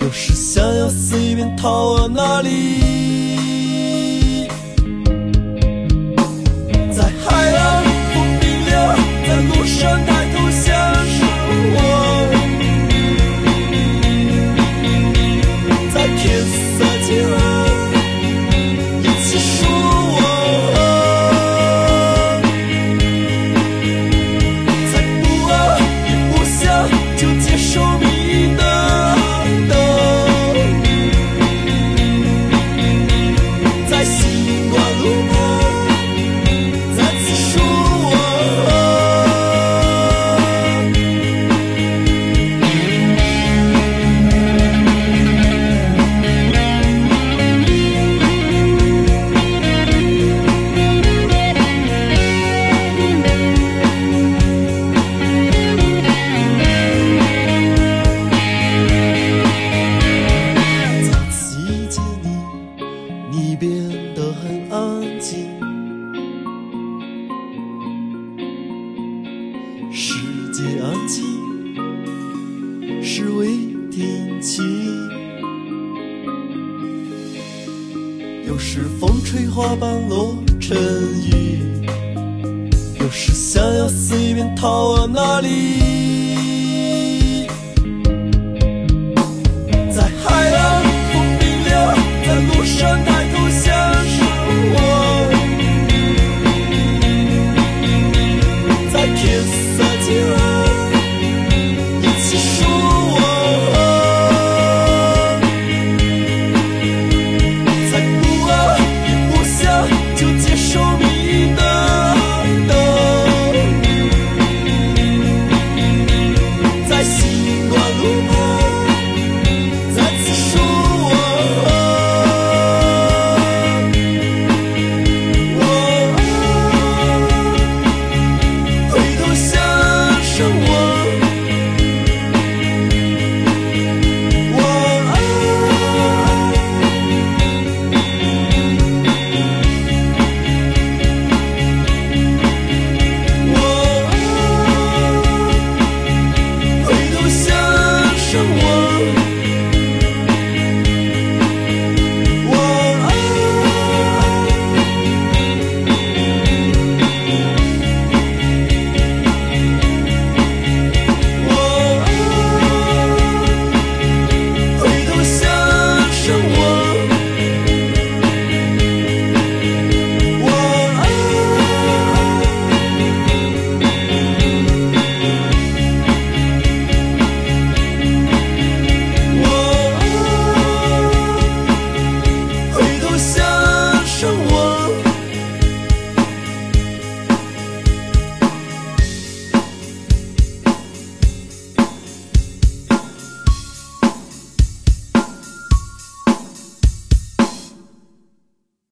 [0.00, 4.48] 有时想要随便逃往哪里。
[6.90, 8.96] 在海浪风冰凉，
[9.28, 10.04] 在路上